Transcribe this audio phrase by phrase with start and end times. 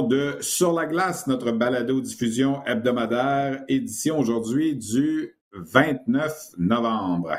[0.00, 7.36] de Sur la glace, notre balado-diffusion hebdomadaire, édition aujourd'hui du 29 novembre.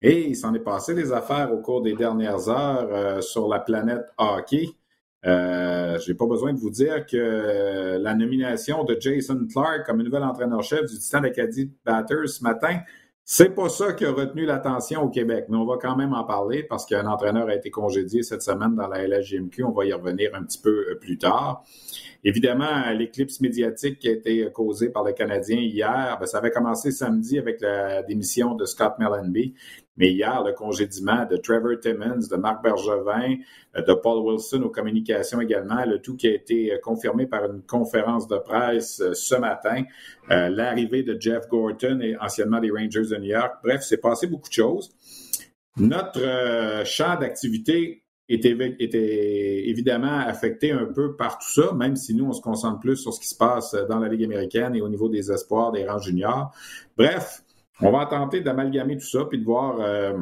[0.00, 3.58] Et il s'en est passé des affaires au cours des dernières heures euh, sur la
[3.58, 4.68] planète hockey.
[5.26, 10.22] Euh, J'ai pas besoin de vous dire que la nomination de Jason Clark comme nouvel
[10.22, 12.78] entraîneur-chef du Titan Acadie Batters ce matin
[13.30, 16.24] c'est pas ça qui a retenu l'attention au Québec, mais on va quand même en
[16.24, 19.64] parler parce qu'un entraîneur a été congédié cette semaine dans la LHGMQ.
[19.64, 21.62] On va y revenir un petit peu euh, plus tard.
[22.24, 26.90] Évidemment, l'éclipse médiatique qui a été causée par le Canadien hier, ben, ça avait commencé
[26.90, 29.52] samedi avec la démission de Scott Mellenby.
[29.98, 33.36] Mais hier, le congédiement de Trevor Timmons, de Marc Bergevin,
[33.76, 37.44] euh, de Paul Wilson aux communications également, le tout qui a été euh, confirmé par
[37.44, 39.82] une conférence de presse euh, ce matin,
[40.30, 43.56] l'arrivée de Jeff Gorton et anciennement des Rangers de New York.
[43.64, 44.90] Bref, c'est passé beaucoup de choses.
[45.78, 52.26] Notre champ d'activité était, était, évidemment affecté un peu par tout ça, même si nous,
[52.26, 54.88] on se concentre plus sur ce qui se passe dans la Ligue américaine et au
[54.88, 56.52] niveau des espoirs, des rangs juniors.
[56.96, 57.42] Bref,
[57.80, 60.18] on va tenter d'amalgamer tout ça puis de voir euh,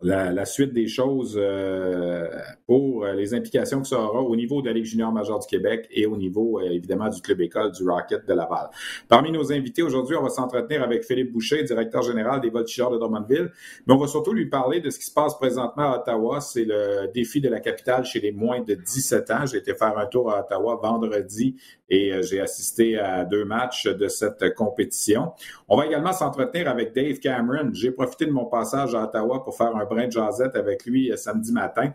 [0.00, 2.28] la, suite des choses euh,
[2.68, 5.88] pour les implications que ça aura au niveau de la Ligue junior majeure du Québec
[5.90, 8.68] et au niveau, euh, évidemment, du club école du Rocket de Laval.
[9.08, 12.98] Parmi nos invités aujourd'hui, on va s'entretenir avec Philippe Boucher, directeur général des Voltigeurs de
[12.98, 13.50] Drummondville,
[13.86, 16.40] mais on va surtout lui parler de ce qui se passe présentement à Ottawa.
[16.40, 19.46] C'est le défi de la capitale chez les moins de 17 ans.
[19.46, 21.56] J'ai été faire un tour à Ottawa vendredi
[21.90, 25.32] et euh, j'ai assisté à deux matchs de cette compétition.
[25.68, 27.70] On va également s'entretenir avec Dave Cameron.
[27.72, 31.10] J'ai profité de mon passage à Ottawa pour faire un brin de jasette avec lui
[31.10, 31.92] euh, samedi matin.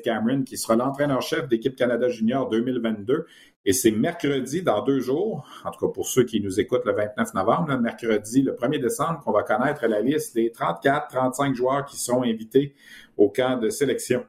[0.00, 3.26] Cameron, qui sera l'entraîneur-chef d'équipe Canada Junior 2022.
[3.64, 6.94] Et c'est mercredi, dans deux jours, en tout cas pour ceux qui nous écoutent le
[6.94, 11.98] 29 novembre, mercredi, le 1er décembre, qu'on va connaître la liste des 34-35 joueurs qui
[11.98, 12.74] sont invités
[13.16, 14.24] au camp de sélection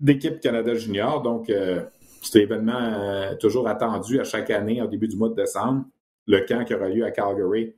[0.00, 1.22] d'équipe Canada Junior.
[1.22, 1.84] Donc, euh,
[2.22, 5.84] c'est un événement euh, toujours attendu à chaque année au début du mois de décembre.
[6.26, 7.76] Le camp qui aura lieu à Calgary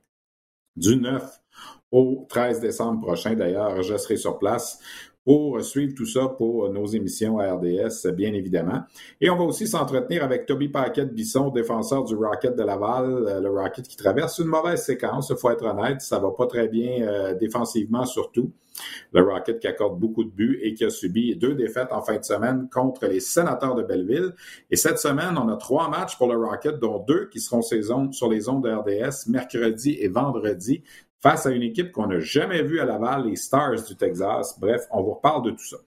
[0.75, 1.39] du 9
[1.91, 3.35] au 13 décembre prochain.
[3.35, 4.79] D'ailleurs, je serai sur place
[5.25, 8.81] pour suivre tout ça pour nos émissions à RDS, bien évidemment.
[9.21, 13.49] Et on va aussi s'entretenir avec Toby Paquette-Bisson, défenseur du Rocket de Laval, euh, le
[13.49, 17.01] Rocket qui traverse une mauvaise séquence, il faut être honnête, ça va pas très bien
[17.01, 18.51] euh, défensivement surtout.
[19.11, 22.17] Le Rocket qui accorde beaucoup de buts et qui a subi deux défaites en fin
[22.17, 24.33] de semaine contre les sénateurs de Belleville.
[24.71, 28.29] Et cette semaine, on a trois matchs pour le Rocket, dont deux qui seront sur
[28.29, 30.83] les ondes de RDS mercredi et vendredi
[31.21, 34.57] face à une équipe qu'on n'a jamais vue à Laval, les Stars du Texas.
[34.59, 35.77] Bref, on vous reparle de tout ça.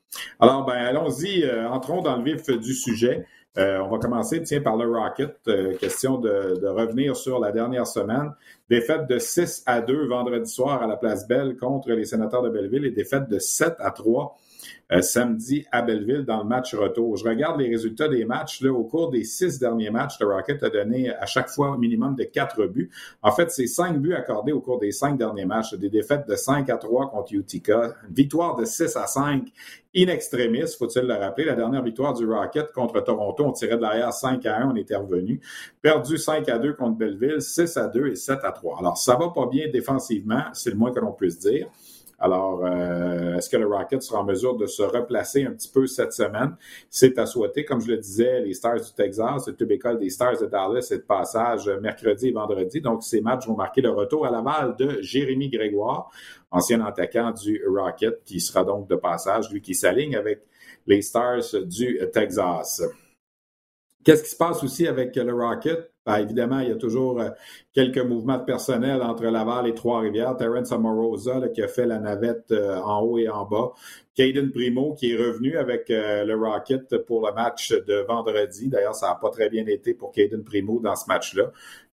[0.41, 3.27] Alors, ben, allons-y, euh, entrons dans le vif du sujet.
[3.59, 5.37] Euh, on va commencer, tiens, par le Rocket.
[5.49, 8.33] Euh, question de, de, revenir sur la dernière semaine.
[8.71, 12.49] Défaite de 6 à 2 vendredi soir à la Place Belle contre les sénateurs de
[12.49, 14.52] Belleville et défaite de 7 à 3 euh,
[15.01, 17.17] samedi à Belleville dans le match retour.
[17.17, 18.61] Je regarde les résultats des matchs.
[18.61, 21.79] Là, au cours des six derniers matchs, le Rocket a donné à chaque fois un
[21.79, 22.91] minimum de quatre buts.
[23.23, 25.75] En fait, c'est cinq buts accordés au cours des cinq derniers matchs.
[25.75, 29.49] Des défaites de 5 à 3 contre Utica, une victoire de 6 à 5
[29.95, 31.45] in extremis, faut-il le rappeler.
[31.45, 34.77] La dernière victoire du Rocket contre Toronto, on tirait de l'arrière 5 à 1, on
[34.77, 35.41] était revenu.
[35.81, 38.79] Perdu 5 à 2 contre Belleville, 6 à 2 et 7 à 3.
[38.79, 41.69] Alors, ça va pas bien défensivement, c'est le moins que l'on puisse dire.
[42.23, 45.89] Alors, euh, est-ce que le Rocket sera en mesure de se replacer un petit peu
[45.89, 46.55] cette semaine?
[46.89, 47.65] C'est à souhaiter.
[47.65, 50.83] Comme je le disais, les Stars du Texas, le club école des Stars de Dallas
[50.83, 52.81] c'est de passage mercredi et vendredi.
[52.81, 56.13] Donc, ces matchs vont marquer le retour à la balle de Jérémy Grégoire,
[56.53, 60.43] ancien attaquant du Rocket, qui sera donc de passage, lui qui s'aligne avec
[60.87, 62.85] les Stars du Texas.
[64.05, 65.92] Qu'est-ce qui se passe aussi avec le Rocket?
[66.05, 67.31] Ben, évidemment, il y a toujours euh,
[67.73, 70.37] quelques mouvements de personnel entre Laval et Trois-Rivières.
[70.37, 73.73] Terence Amorosa qui a fait la navette euh, en haut et en bas.
[74.17, 78.69] Caden Primo qui est revenu avec euh, le Rocket pour le match de vendredi.
[78.69, 81.53] D'ailleurs, ça n'a pas très bien été pour Caden Primo dans ce match-là.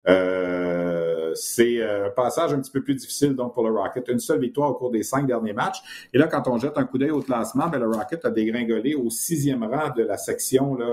[0.08, 4.08] Euh, c'est un passage un petit peu plus difficile donc pour le Rocket.
[4.08, 6.08] Une seule victoire au cours des cinq derniers matchs.
[6.12, 8.94] Et là, quand on jette un coup d'œil au classement, ben, le Rocket a dégringolé
[8.94, 10.86] au sixième rang de la section là,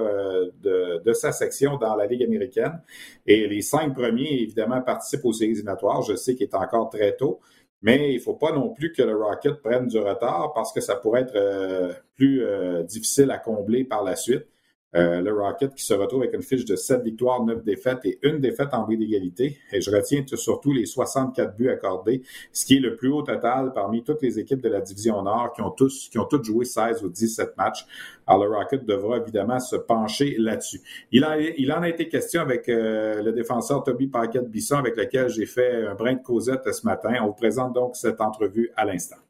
[0.62, 2.82] de, de, sa section dans la Ligue américaine.
[3.26, 6.02] Et les cinq premiers, évidemment, participent aux séries éliminatoires.
[6.02, 7.40] Je sais qu'il est encore très tôt.
[7.86, 10.82] Mais il ne faut pas non plus que le Rocket prenne du retard parce que
[10.82, 14.48] ça pourrait être euh, plus euh, difficile à combler par la suite.
[14.96, 18.20] Euh, le Rocket qui se retrouve avec une fiche de 7 victoires, 9 défaites et
[18.24, 19.58] une défaite en bris d'égalité.
[19.72, 22.22] Et je retiens surtout les 64 buts accordés,
[22.54, 25.54] ce qui est le plus haut total parmi toutes les équipes de la division Nord
[25.54, 27.86] qui ont tous qui ont toutes joué 16 ou 17 matchs.
[28.26, 30.82] Alors le Rocket devra évidemment se pencher là-dessus.
[31.12, 31.26] Il,
[31.58, 35.86] il en a été question avec euh, le défenseur Toby Paquette-Bisson avec lequel j'ai fait
[35.88, 37.16] un brin de causette ce matin.
[37.22, 39.25] On vous présente donc cette entrevue à l'instant.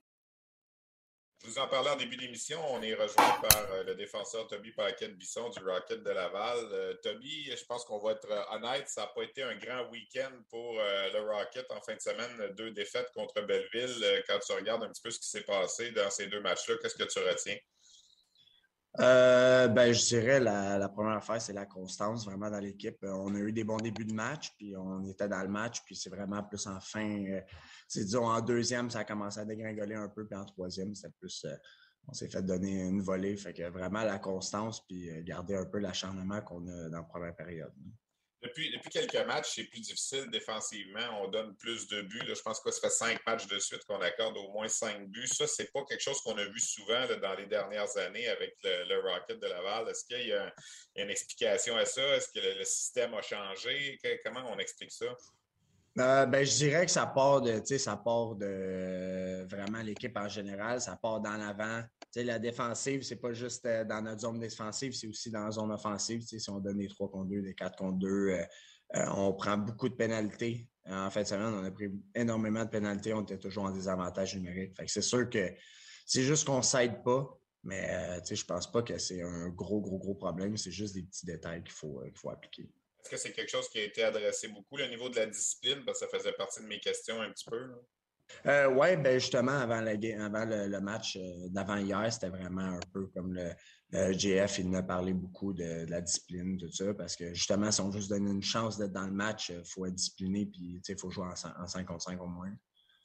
[1.57, 2.59] En parlais en début d'émission.
[2.73, 6.57] On est rejoint par euh, le défenseur Toby Paquette-Bisson du Rocket de Laval.
[6.73, 9.89] Euh, Toby, je pense qu'on va être euh, honnête, ça n'a pas été un grand
[9.89, 12.53] week-end pour le Rocket en fin de semaine.
[12.57, 14.23] Deux défaites contre Belleville.
[14.27, 16.95] Quand tu regardes un petit peu ce qui s'est passé dans ces deux matchs-là, qu'est-ce
[16.95, 17.57] que tu retiens?
[18.99, 22.97] Euh, ben, je dirais la, la première affaire, c'est la constance vraiment dans l'équipe.
[23.03, 25.83] Euh, on a eu des bons débuts de match, puis on était dans le match,
[25.85, 27.25] puis c'est vraiment plus en fin.
[27.25, 27.41] Euh,
[27.87, 31.13] c'est disons en deuxième, ça a commencé à dégringoler un peu, puis en troisième, c'était
[31.19, 31.45] plus.
[32.07, 33.35] on s'est fait donner une volée.
[33.35, 37.35] Fait que vraiment la constance, puis garder un peu l'acharnement qu'on a dans la première
[37.35, 37.73] période.
[38.45, 41.23] Depuis, quelques matchs, c'est plus difficile défensivement.
[41.23, 42.21] On donne plus de buts.
[42.27, 45.27] je pense que ça fait cinq matchs de suite qu'on accorde au moins cinq buts.
[45.27, 49.01] Ça, c'est pas quelque chose qu'on a vu souvent dans les dernières années avec le,
[49.01, 49.89] Rocket de Laval.
[49.89, 50.53] Est-ce qu'il y, a
[50.95, 52.03] une explication à ça?
[52.15, 53.99] Est-ce que le, système a changé?
[54.23, 55.07] comment on explique ça?
[55.97, 60.81] Euh, ben, je dirais que ça part de, ça part de vraiment l'équipe en général,
[60.81, 61.37] ça part dans
[62.15, 65.71] La défensive, c'est pas juste euh, dans notre zone défensive, c'est aussi dans la zone
[65.71, 66.21] offensive.
[66.21, 68.45] Si on donne des 3 contre 2, des 4 contre 2, euh,
[69.15, 70.69] on prend beaucoup de pénalités.
[70.87, 74.77] En fait, semaine, on a pris énormément de pénalités, on était toujours en désavantage numérique.
[74.85, 75.51] c'est sûr que
[76.05, 77.27] c'est juste qu'on ne s'aide pas,
[77.63, 80.55] mais je ne pense pas que c'est un gros, gros, gros problème.
[80.55, 82.69] C'est juste des petits détails qu'il faut, faut appliquer.
[83.05, 85.83] Est-ce que c'est quelque chose qui a été adressé beaucoup, le niveau de la discipline?
[85.93, 87.71] Ça faisait partie de mes questions un petit peu.
[88.45, 93.33] Euh, oui, ben justement, avant, le, match euh, d'avant hier, c'était vraiment un peu comme
[93.33, 93.51] le,
[94.13, 97.81] GF, il nous a parlé beaucoup de, la discipline, tout ça, parce que justement, si
[97.81, 100.81] on veut se donner une chance d'être dans le match, il faut être discipliné, puis
[100.87, 102.51] il faut jouer en, en 5 contre 5 au moins.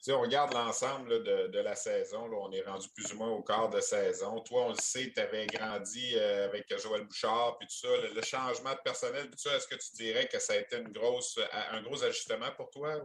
[0.01, 3.69] Si on regarde l'ensemble de, la saison, on est rendu plus ou moins au quart
[3.69, 4.41] de saison.
[4.41, 7.87] Toi, on le sait, tu avais grandi euh, avec Joël Bouchard, puis tout ça.
[8.11, 11.81] Le, changement de personnel, tout ça, est-ce que tu dirais que ça a été un
[11.83, 12.99] gros ajustement pour toi?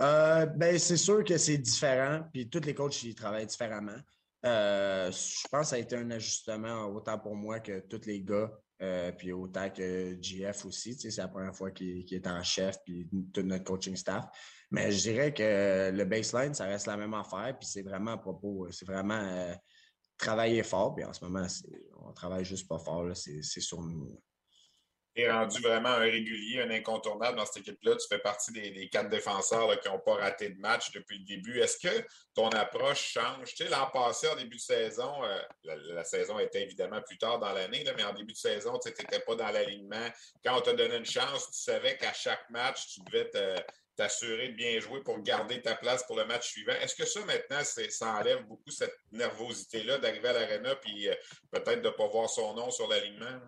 [0.00, 3.96] Euh, ben, c'est sûr que c'est différent, puis tous les coachs ils travaillent différemment.
[4.44, 8.20] Euh, je pense que ça a été un ajustement autant pour moi que tous les
[8.20, 8.50] gars,
[9.16, 10.94] puis autant que GF aussi.
[10.94, 14.26] C'est la première fois qu'il est en chef, puis tout notre coaching staff.
[14.74, 17.56] Mais je dirais que le baseline, ça reste la même affaire.
[17.58, 19.54] Puis c'est vraiment à propos, c'est vraiment euh,
[20.18, 20.94] travailler fort.
[20.94, 21.46] Puis en ce moment,
[22.04, 23.08] on travaille juste pas fort.
[23.14, 24.20] C'est sur nous.
[25.14, 27.94] Tu es rendu vraiment un régulier, un incontournable dans cette équipe-là.
[27.96, 31.60] Tu fais partie des, quatre défenseurs qui n'ont pas raté de match depuis le début.
[31.60, 33.54] Est-ce que ton approche change?
[33.54, 37.38] Tu sais, l'an passé, en début de saison, euh, la, saison était évidemment plus tard
[37.38, 40.08] dans l'année, mais en début de saison, tu n'étais pas dans l'alignement.
[40.44, 43.30] Quand on t'a donné une chance, tu savais qu'à chaque match, tu devais
[43.96, 46.72] t'assurer de bien jouer pour garder ta place pour le match suivant.
[46.72, 51.14] Est-ce que ça, maintenant, ça enlève beaucoup cette nervosité-là d'arriver à l'arena puis euh,
[51.52, 53.40] peut-être de ne pas voir son nom sur l'alignement?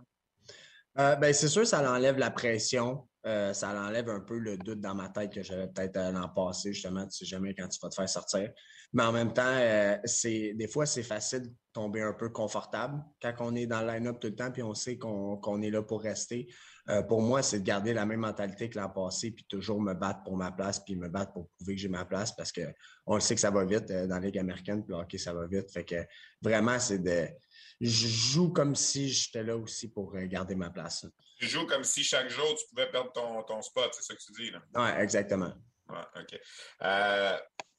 [0.99, 3.07] Euh, ben, c'est sûr, ça enlève la pression.
[3.27, 6.73] Euh, ça enlève un peu le doute dans ma tête que j'avais peut-être l'an passé,
[6.73, 7.07] justement.
[7.07, 8.51] Tu sais jamais quand tu vas te faire sortir.
[8.93, 13.35] Mais en même temps, c'est des fois, c'est facile de tomber un peu confortable quand
[13.41, 16.03] on est dans le line-up tout le temps puis on sait qu'on est là pour
[16.03, 16.49] rester.
[16.89, 19.93] Euh, pour moi, c'est de garder la même mentalité que l'an passé, puis toujours me
[19.93, 23.15] battre pour ma place, puis me battre pour prouver que j'ai ma place, parce qu'on
[23.15, 25.47] le sait que ça va vite euh, dans la Ligue américaine, puis OK, ça va
[25.47, 25.71] vite.
[25.73, 25.97] Fait que
[26.41, 27.27] vraiment, c'est de.
[27.81, 31.07] Je joue comme si j'étais là aussi pour euh, garder ma place.
[31.39, 34.21] Tu joues comme si chaque jour tu pouvais perdre ton, ton spot, c'est ça que
[34.21, 34.63] tu dis, là?
[34.75, 35.53] Oui, exactement.
[35.89, 36.41] Ouais, OK.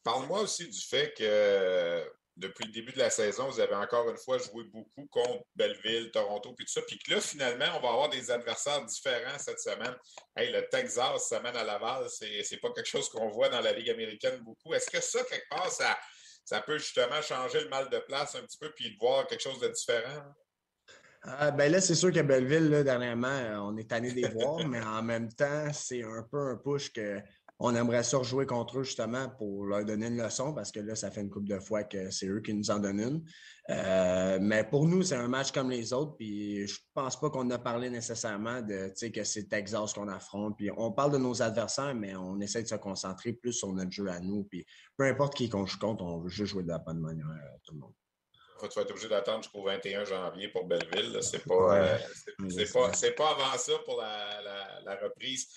[0.04, 4.18] Parle-moi aussi du fait que depuis le début de la saison, vous avez encore une
[4.18, 6.82] fois joué beaucoup contre Belleville, Toronto, puis tout ça.
[6.88, 9.96] Puis que là, finalement, on va avoir des adversaires différents cette semaine.
[10.36, 13.90] Hey, le Texas, semaine à Laval, c'est pas quelque chose qu'on voit dans la Ligue
[13.90, 14.74] américaine beaucoup.
[14.74, 15.98] Est-ce que ça, quelque part, ça,
[16.48, 19.42] ça peut justement changer le mal de place un petit peu puis de voir quelque
[19.42, 20.24] chose de différent?
[21.26, 24.82] Euh, ben là, c'est sûr que Belleville, là, dernièrement, on est tanné des voir, mais
[24.82, 27.20] en même temps, c'est un peu un push que
[27.60, 30.96] on aimerait ça rejouer contre eux justement pour leur donner une leçon parce que là,
[30.96, 33.24] ça fait une couple de fois que c'est eux qui nous en donnent une.
[33.70, 36.16] Euh, mais pour nous, c'est un match comme les autres.
[36.18, 40.56] Puis je pense pas qu'on a parlé nécessairement de que c'est Texas qu'on affronte.
[40.56, 43.92] Puis on parle de nos adversaires, mais on essaie de se concentrer plus sur notre
[43.92, 44.44] jeu à nous.
[44.44, 47.26] Puis peu importe qui qu'on joue contre, on veut juste jouer de la bonne manière
[47.26, 47.94] à tout le monde.
[48.62, 51.18] tu vas être obligé d'attendre jusqu'au 21 janvier pour Belleville.
[51.22, 51.98] C'est pas, euh,
[52.72, 55.48] pas, pas, avant ça pour la, la reprise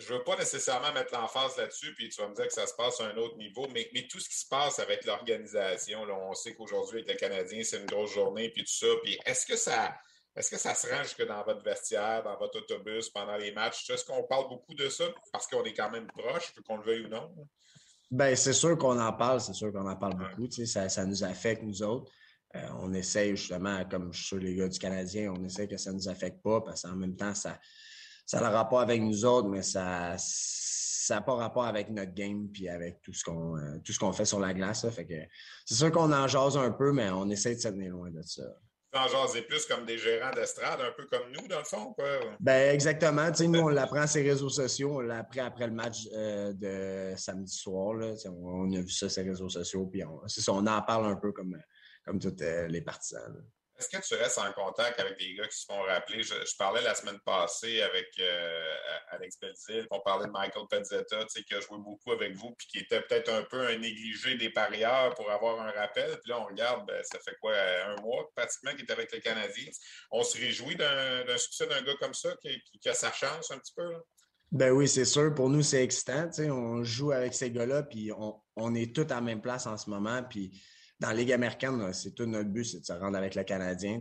[0.00, 2.66] je ne veux pas nécessairement mettre l'emphase là-dessus, puis tu vas me dire que ça
[2.66, 6.02] se passe à un autre niveau, mais, mais tout ce qui se passe avec l'organisation,
[6.02, 8.86] on sait qu'aujourd'hui, avec les Canadiens, c'est une grosse journée, puis tout ça.
[9.02, 9.94] Puis est-ce que ça.
[10.36, 13.90] Est-ce que ça se rend jusque dans votre vestiaire, dans votre autobus, pendant les matchs?
[13.90, 17.04] Est-ce qu'on parle beaucoup de ça parce qu'on est quand même proche, qu'on le veuille
[17.06, 17.34] ou non?
[18.10, 20.48] Bien, c'est sûr qu'on en parle, c'est sûr qu'on en parle beaucoup.
[20.50, 22.10] Ça, ça nous affecte, nous autres.
[22.56, 25.76] Euh, on essaie justement, comme je suis sûr les gars du Canadien, on essaie que
[25.76, 27.58] ça ne nous affecte pas parce qu'en même temps, ça,
[28.30, 30.14] ça n'a rapport avec nous autres, mais ça
[31.10, 34.12] n'a pas rapport avec notre game puis avec tout ce qu'on euh, tout ce qu'on
[34.12, 34.88] fait sur la glace.
[34.90, 35.14] Fait que
[35.66, 38.22] c'est sûr qu'on en jase un peu, mais on essaie de se tenir loin de
[38.22, 38.44] ça.
[38.94, 42.06] En jaser plus comme des gérants d'estrade, un peu comme nous, dans le fond, quoi?
[42.38, 43.30] Ben, exactement.
[43.40, 44.98] nous, on l'apprend sur les réseaux sociaux.
[44.98, 47.94] On l'a appris après le match euh, de samedi soir.
[47.94, 48.14] Là.
[48.26, 49.86] On, a vu ça sur les réseaux sociaux.
[49.86, 51.56] Puis on, on en parle un peu comme,
[52.04, 53.44] comme tous euh, les partisans.
[53.80, 56.22] Est-ce que tu restes en contact avec des gars qui se font rappeler?
[56.22, 58.76] Je, parlais la semaine passée avec euh,
[59.08, 62.78] Alex Belzil, on parlait de Michael Pezzetta, qui a joué beaucoup avec vous, puis qui
[62.80, 66.10] était peut-être un peu un négligé des parieurs pour avoir un rappel.
[66.22, 67.54] Puis là, on regarde, ben, ça fait quoi,
[67.86, 69.70] un mois pratiquement qu'il est avec les Canadiens.
[70.10, 73.72] On se réjouit d'un succès d'un gars comme ça qui, a sa chance un petit
[73.74, 73.90] peu?
[74.52, 75.32] Ben oui, c'est sûr.
[75.34, 76.28] Pour nous, c'est excitant.
[76.38, 78.10] On joue avec ces gars-là, puis
[78.56, 80.22] on, est tous à la même place en ce moment.
[80.24, 80.60] Puis
[81.00, 84.00] dans la Ligue américaine, c'est tout notre but, c'est de se rendre avec le Canadien.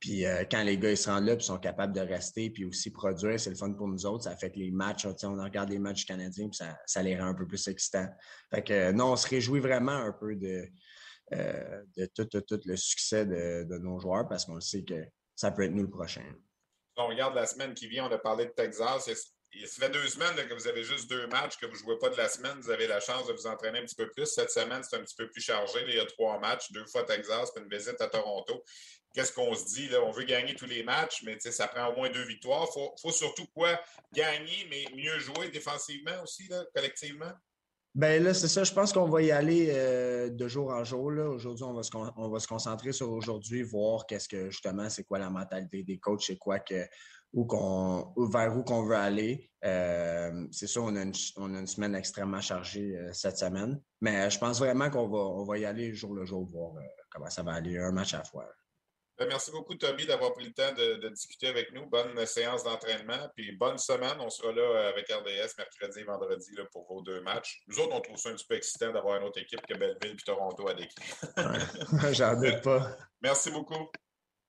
[0.00, 2.64] Puis euh, quand les gars ils se rendent là, puis sont capables de rester, puis
[2.64, 4.24] aussi produire, c'est le fun pour nous autres.
[4.24, 7.34] Ça fait que les matchs, on regarde les matchs canadiens, puis ça, les rend un
[7.34, 8.08] peu plus excitants.
[8.52, 10.66] Fait que non, on se réjouit vraiment un peu de,
[11.32, 11.82] euh,
[12.14, 12.28] tout,
[12.64, 15.06] le succès de, de nos joueurs parce qu'on sait que
[15.36, 16.24] ça peut être nous le prochain.
[16.96, 19.08] On regarde la semaine qui vient, on a parlé de Texas
[19.66, 22.08] ça fait deux semaines que vous avez juste deux matchs, que vous ne jouez pas
[22.08, 22.58] de la semaine.
[22.60, 24.26] Vous avez la chance de vous entraîner un petit peu plus.
[24.26, 25.80] Cette semaine, c'est un petit peu plus chargé.
[25.86, 28.64] il y a trois matchs, deux fois Texas, puis une visite à Toronto.
[29.14, 29.88] Qu'est-ce qu'on se dit?
[29.88, 30.02] Là?
[30.02, 32.66] On veut gagner tous les matchs, mais ça prend au moins deux victoires.
[32.76, 33.78] Il faut, surtout quoi?
[34.14, 37.32] Gagner, mais mieux jouer défensivement aussi, collectivement?
[37.94, 38.64] Ben là, c'est ça.
[38.64, 41.04] Je pense qu'on va y aller euh, de jour en jour.
[41.04, 45.04] Aujourd'hui, on, va se, on va se concentrer sur aujourd'hui, voir qu'est-ce que justement, c'est
[45.04, 46.86] quoi la mentalité des coachs, c'est quoi que
[47.32, 49.50] où qu'on, vers où qu'on veut aller.
[49.64, 53.80] Euh, c'est sûr, on a, une, on a, une, semaine extrêmement chargée euh, cette semaine,
[54.00, 56.86] mais je pense vraiment qu'on va, on va y aller jour le jour, voir euh,
[57.10, 58.48] comment ça va aller, un match à la fois.
[59.18, 61.86] Ben, merci beaucoup, Toby, d'avoir pris le temps de, discuter avec nous.
[61.86, 64.16] Bonne séance d'entraînement, puis bonne semaine.
[64.18, 67.62] On sera là avec RDS mercredi et vendredi là, pour vos deux matchs.
[67.68, 70.16] Nous autres, on trouve ça un petit peu excitant d'avoir une autre équipe que Belleville
[70.18, 71.14] et Toronto à décrire.
[72.12, 72.96] J'en doute pas.
[73.20, 73.90] Merci beaucoup.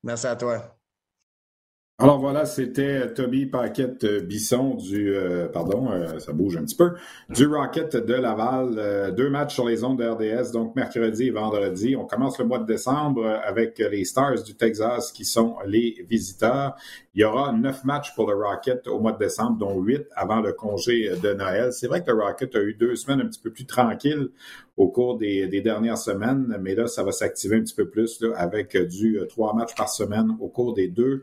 [0.02, 0.76] Merci à toi.
[2.00, 6.74] Alors voilà, c'était Toby Paquette euh, Bisson du euh, pardon, euh, ça bouge un petit
[6.74, 6.94] peu,
[7.28, 9.14] du Rocket de Laval.
[9.14, 11.94] deux matchs sur les ondes de RDS, donc mercredi et vendredi.
[11.94, 16.74] On commence le mois de décembre avec les Stars du Texas qui sont les visiteurs.
[17.14, 20.40] Il y aura neuf matchs pour le Rocket au mois de décembre, dont huit avant
[20.40, 21.72] le congé de Noël.
[21.72, 24.30] C'est vrai que le Rocket a eu deux semaines un petit peu plus tranquilles
[24.76, 28.76] au cours des, dernières semaines, mais là, ça va s'activer un petit peu plus avec
[28.76, 31.22] du trois matchs par semaine au cours des deux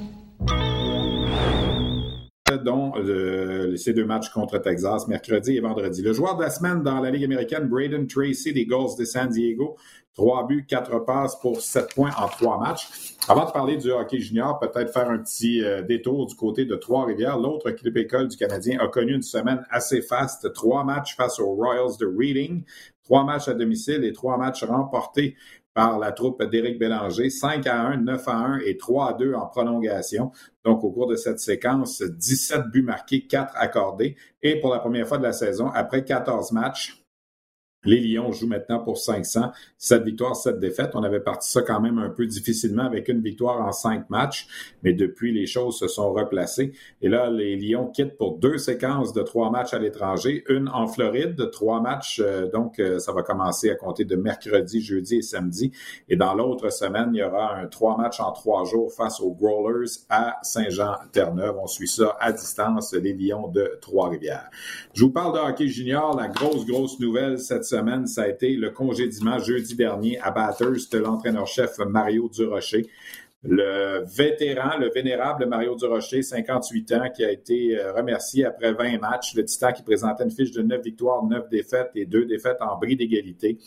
[2.57, 2.93] dont
[3.77, 6.01] ces deux matchs contre Texas, mercredi et vendredi.
[6.01, 9.29] Le joueur de la semaine dans la Ligue américaine, Braden Tracy des Gulls de San
[9.29, 9.77] Diego.
[10.13, 13.15] Trois buts, quatre passes pour sept points en trois matchs.
[13.29, 16.75] Avant de parler du hockey junior, peut-être faire un petit euh, détour du côté de
[16.75, 17.37] Trois-Rivières.
[17.37, 20.51] L'autre équipe école du Canadien a connu une semaine assez faste.
[20.51, 22.65] Trois matchs face aux Royals de Reading,
[23.05, 25.37] trois matchs à domicile et trois matchs remportés
[25.73, 29.33] par la troupe d'Éric Bélanger, 5 à 1, 9 à 1 et 3 à 2
[29.33, 30.31] en prolongation.
[30.65, 34.15] Donc, au cours de cette séquence, 17 buts marqués, 4 accordés.
[34.41, 37.00] Et pour la première fois de la saison, après 14 matchs,
[37.83, 39.51] Les Lions jouent maintenant pour 500.
[39.77, 40.91] 7 victoires, 7 défaites.
[40.93, 44.47] On avait parti ça quand même un peu difficilement avec une victoire en cinq matchs,
[44.83, 46.73] mais depuis, les choses se sont replacées.
[47.01, 50.43] Et là, les Lions quittent pour deux séquences de trois matchs à l'étranger.
[50.47, 52.21] Une en Floride, trois matchs.
[52.23, 55.71] Euh, donc, euh, ça va commencer à compter de mercredi, jeudi et samedi.
[56.07, 59.31] Et dans l'autre semaine, il y aura un trois matchs en trois jours face aux
[59.31, 61.57] Growlers à Saint-Jean-Terre-Neuve.
[61.61, 64.49] On suit ça à distance, les Lions de Trois-Rivières.
[64.93, 66.15] Je vous parle de hockey junior.
[66.15, 70.93] La grosse, grosse nouvelle cette semaine, ça a été le congédiement jeudi dernier à Bathurst
[70.93, 72.87] de l'entraîneur-chef Mario Durocher.
[73.43, 78.99] Le vétéran, le vénérable Mario Durocher, 58 ans, qui a été euh, remercié après 20
[78.99, 79.33] matchs.
[79.35, 82.77] Le Titan qui présentait une fiche de 9 victoires, 9 défaites et 2 défaites en
[82.77, 83.57] bris d'égalité.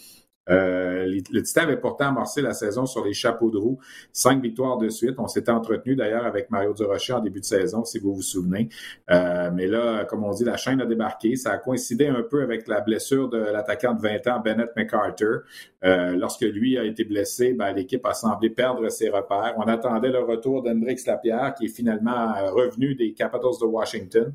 [0.51, 3.79] Euh, le Titan avait pourtant amorcé la saison sur les chapeaux de roue,
[4.13, 5.15] cinq victoires de suite.
[5.19, 8.69] On s'était entretenu d'ailleurs avec Mario Durocher en début de saison, si vous vous souvenez.
[9.11, 11.37] Euh, mais là, comme on dit, la chaîne a débarqué.
[11.37, 15.39] Ça a coïncidé un peu avec la blessure de l'attaquant de 20 ans, Bennett McCarter.
[15.85, 19.55] Euh, lorsque lui a été blessé, ben, l'équipe a semblé perdre ses repères.
[19.57, 24.33] On attendait le retour d'Hendrix Lapierre, qui est finalement revenu des Capitals de Washington.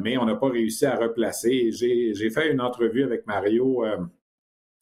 [0.00, 1.70] mais on n'a pas réussi à replacer.
[1.72, 3.84] J'ai fait une entrevue avec Mario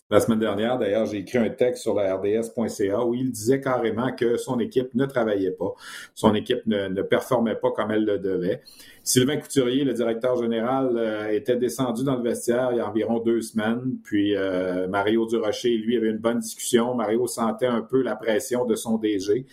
[0.08, 4.12] la semaine dernière, d'ailleurs, j'ai écrit un texte sur la RDS.ca où il disait carrément
[4.12, 5.74] que son équipe ne travaillait pas,
[6.14, 8.62] son équipe ne, performait pas comme elle le devait.
[9.02, 13.18] Sylvain Couturier, le directeur général, euh, était descendu dans le vestiaire il y a environ
[13.18, 16.94] deux semaines, puis euh, Mario Durocher, lui, avait une bonne discussion.
[16.94, 19.44] Mario sentait un peu la pression de son DG.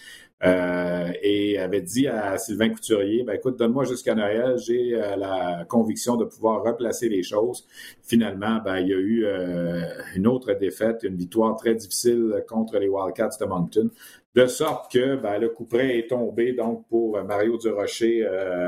[0.44, 5.66] Euh, et avait dit à Sylvain Couturier, ben écoute, donne-moi jusqu'à Noël, j'ai euh, la
[5.70, 7.66] conviction de pouvoir replacer les choses.
[8.02, 9.84] Finalement, ben, il y a eu euh,
[10.16, 13.90] une autre défaite, une victoire très difficile contre les Wildcats de Moncton.
[14.36, 18.26] De sorte que ben, le coup près est tombé donc pour Mario Durocher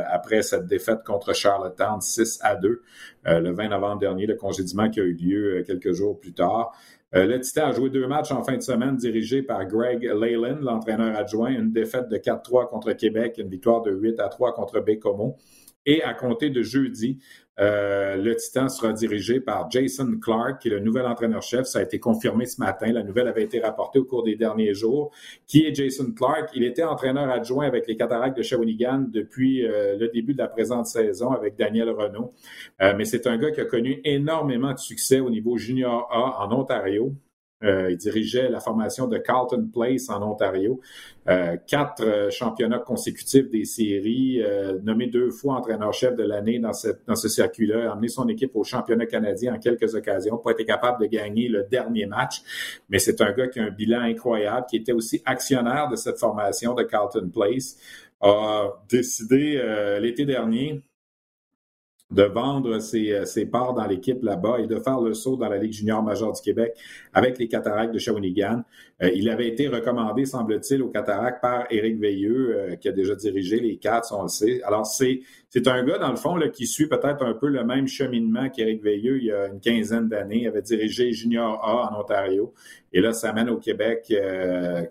[0.08, 2.84] après cette défaite contre Charlottetown 6 à 2
[3.26, 6.72] le 20 novembre dernier, le congédiement qui a eu lieu quelques jours plus tard.
[7.14, 11.16] Euh, le a joué deux matchs en fin de semaine dirigés par Greg Leyland, l'entraîneur
[11.16, 15.38] adjoint, une défaite de 4-3 contre Québec, une victoire de 8 à 3 contre Bécomo.
[15.86, 17.20] Et à compter de jeudi,
[17.60, 21.66] euh, le Titan sera dirigé par Jason Clark, qui est le nouvel entraîneur-chef.
[21.66, 22.92] Ça a été confirmé ce matin.
[22.92, 25.12] La nouvelle avait été rapportée au cours des derniers jours.
[25.48, 26.50] Qui est Jason Clark?
[26.54, 30.48] Il était entraîneur adjoint avec les Cataractes de Shawinigan depuis euh, le début de la
[30.48, 32.34] présente saison avec Daniel Renault.
[32.82, 36.46] Euh, mais c'est un gars qui a connu énormément de succès au niveau junior A
[36.46, 37.14] en Ontario.
[37.64, 40.82] Euh, il dirigeait la formation de Carlton Place en Ontario.
[41.30, 44.44] Euh, quatre euh, championnats consécutifs des séries,
[44.84, 46.72] nommé deux fois entraîneur-chef de l'année dans,
[47.08, 51.02] dans ce circuit-là, amené son équipe au championnat canadien en quelques occasions, pas été capable
[51.02, 52.42] de gagner le dernier match.
[52.90, 56.20] Mais c'est un gars qui a un bilan incroyable, qui était aussi actionnaire de cette
[56.20, 57.78] formation de Carlton Place,
[58.22, 59.62] a décidé
[60.02, 60.82] l'été dernier
[62.12, 65.50] de vendre ses, euh, ses parts dans l'équipe là-bas et de faire le saut dans
[65.50, 66.74] la Ligue junior majeure du Québec
[67.14, 68.64] avec les Cataractes de Shawinigan.
[69.02, 73.16] Euh, il avait été recommandé, semble-t-il, aux Cataractes par Éric Veilleux, euh, qui a déjà
[73.16, 74.62] dirigé les Cats, on le sait.
[74.64, 75.22] Alors, c'est,
[75.56, 78.50] c'est un gars, dans le fond, là, qui suit peut-être un peu le même cheminement
[78.50, 80.42] qu'Éric Veilleux il y a une quinzaine d'années.
[80.42, 82.54] Il avait dirigé Junior A en Ontario.
[82.92, 84.14] Et là, ça mène au Québec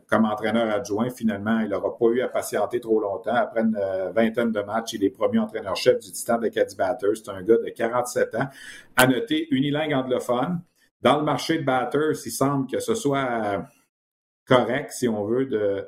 [0.06, 1.10] comme entraîneur adjoint.
[1.10, 3.34] Finalement, il n'aura pas eu à patienter trop longtemps.
[3.34, 3.78] Après une
[4.16, 7.68] vingtaine de matchs, il est promu entraîneur-chef du Titan de Caddy c'est un gars de
[7.68, 8.48] 47 ans.
[8.96, 10.62] À noter, unilingue anglophone.
[11.02, 13.66] Dans le marché de batters, il semble que ce soit
[14.46, 15.86] correct, si on veut, de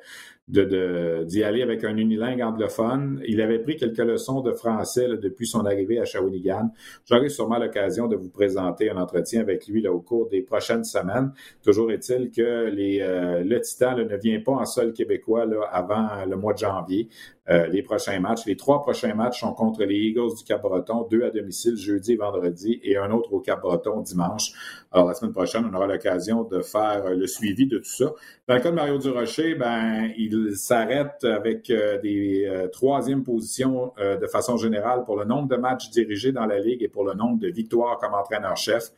[0.48, 3.20] d'y de, d'y aller avec un unilingue anglophone.
[3.26, 6.70] Il avait pris quelques leçons de français depuis son arrivée à Shawinigan.
[7.04, 10.84] J'aurai sûrement l'occasion de vous présenter un entretien avec lui là, au cours des prochaines
[10.84, 11.32] semaines.
[11.64, 16.24] Toujours est-il que les, euh, le Titan ne vient pas en sol québécois là, avant
[16.24, 17.08] le mois de janvier.
[17.48, 18.44] Euh, les prochains matchs.
[18.46, 22.16] Les trois prochains matchs sont contre les Eagles du Cap-Breton, deux à domicile jeudi et
[22.16, 24.52] vendredi et un autre au Cap-Breton dimanche.
[24.90, 28.12] Alors, la semaine prochaine, on aura l'occasion de faire le suivi de tout ça.
[28.48, 33.92] Dans le cas de Mario Durocher, ben, il s'arrête avec euh, des euh, troisièmes positions
[33.96, 37.14] de façon générale pour le nombre de matchs dirigés dans la Ligue et pour le
[37.14, 38.90] nombre de victoires comme entraîneur-chef.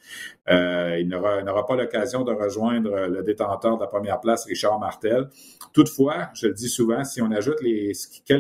[0.49, 5.29] il n'aura pas l'occasion de rejoindre le détenteur de la première place, Richard Martel.
[5.73, 7.93] Toutefois, je le dis souvent, si on ajoute les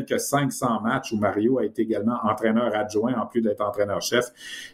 [0.06, 4.26] 500 matchs où Mario a été également entraîneur adjoint en plus d'être entraîneur-chef.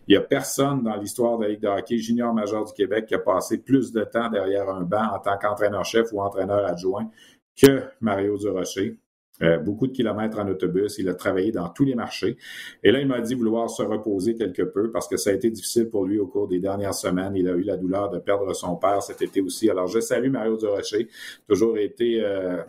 [0.06, 3.06] Il n'y a personne dans l'histoire de la Ligue de hockey junior majeur du Québec
[3.06, 7.08] qui a passé plus de temps derrière un banc en tant qu'entraîneur-chef ou entraîneur adjoint
[7.56, 8.98] que Mario Durocher.
[9.42, 10.96] Euh, beaucoup de kilomètres en autobus.
[10.98, 12.36] Il a travaillé dans tous les marchés.
[12.84, 15.50] Et là, il m'a dit vouloir se reposer quelque peu parce que ça a été
[15.50, 17.34] difficile pour lui au cours des dernières semaines.
[17.34, 19.68] Il a eu la douleur de perdre son père cet été aussi.
[19.68, 21.08] Alors, je salue Mario Durocher.
[21.48, 22.62] Toujours été euh,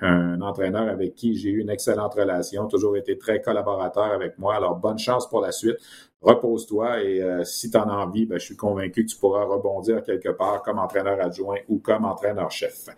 [0.00, 4.54] un entraîneur avec qui j'ai eu une excellente relation, toujours été très collaborateur avec moi.
[4.56, 5.76] Alors, bonne chance pour la suite.
[6.20, 9.44] Repose-toi et euh, si tu en as envie, ben, je suis convaincu que tu pourras
[9.44, 12.88] rebondir quelque part comme entraîneur adjoint ou comme entraîneur-chef.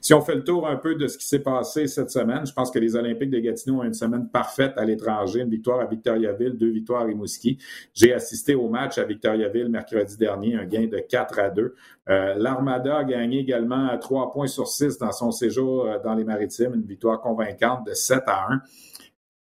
[0.00, 2.52] Si on fait le tour un peu de ce qui s'est passé cette semaine, je
[2.52, 5.84] pense que les Olympiques de Gatineau ont une semaine parfaite à l'étranger, une victoire à
[5.84, 7.58] Victoriaville, deux victoires à Rimouski.
[7.92, 11.74] J'ai assisté au match à Victoriaville mercredi dernier, un gain de 4 à 2.
[12.08, 16.14] Euh, L'Armada a gagné également à 3 points sur 6 dans son séjour euh, dans
[16.14, 18.60] les Maritimes, une victoire convaincante de 7 à 1.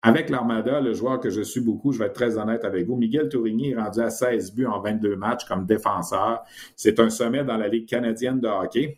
[0.02, 2.96] Avec l'Armada, le joueur que je suis beaucoup, je vais être très honnête avec vous,
[2.96, 6.44] Miguel Tourigny est rendu à 16 buts en 22 matchs comme défenseur.
[6.78, 8.98] C'est un sommet dans la Ligue canadienne de hockey.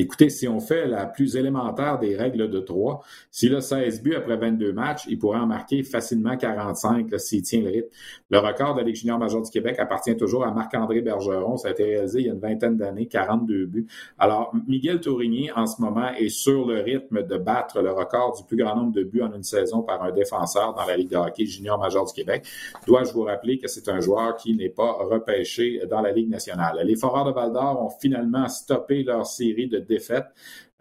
[0.00, 4.14] Écoutez, si on fait la plus élémentaire des règles de 3, s'il a 16 buts
[4.14, 7.88] après 22 matchs, il pourrait en marquer facilement 45 s'il tient le rythme.
[8.30, 11.56] Le record de la Ligue junior majeure du Québec appartient toujours à Marc-André Bergeron.
[11.56, 13.88] Ça a été réalisé il y a une vingtaine d'années, 42 buts.
[14.20, 18.44] Alors, Miguel Tourigny, en ce moment, est sur le rythme de battre le record du
[18.44, 21.16] plus grand nombre de buts en une saison par un défenseur dans la Ligue de
[21.16, 22.46] hockey junior majeure du Québec.
[22.86, 26.78] Dois-je vous rappeler que c'est un joueur qui n'est pas repêché dans la Ligue nationale?
[26.84, 30.26] Les Foreurs de Val-d'Or ont finalement stoppé leur série de défaite.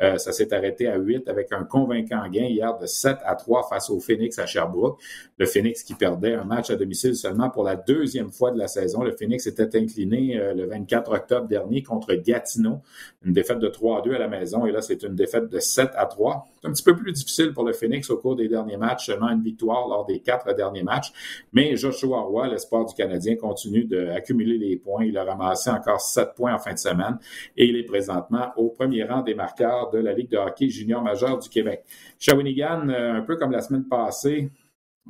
[0.02, 3.68] Euh, ça s'est arrêté à 8 avec un convaincant gain hier de 7 à 3
[3.68, 5.00] face au Phoenix à Sherbrooke.
[5.38, 8.68] Le Phoenix qui perdait un match à domicile seulement pour la deuxième fois de la
[8.68, 9.04] saison.
[9.04, 12.82] Le Phoenix était incliné euh, le 24 octobre dernier contre Gatineau.
[13.26, 15.60] Une défaite de 3 à 2 à la maison et là, c'est une défaite de
[15.60, 16.46] 7 à 3.
[16.62, 19.30] C'est un petit peu plus difficile pour le Phoenix au cours des derniers matchs, seulement
[19.30, 21.12] une victoire lors des quatre derniers matchs.
[21.54, 25.06] Mais Joshua Roy, l'espoir du Canadien, continue d'accumuler les points.
[25.06, 27.18] Il a ramassé encore 7 points en fin de semaine
[27.56, 31.02] et il est présentement au premier rang des marqueurs de la Ligue de hockey junior
[31.02, 31.84] majeur du Québec.
[32.20, 34.50] Shawinigan, euh, un peu comme la semaine passée,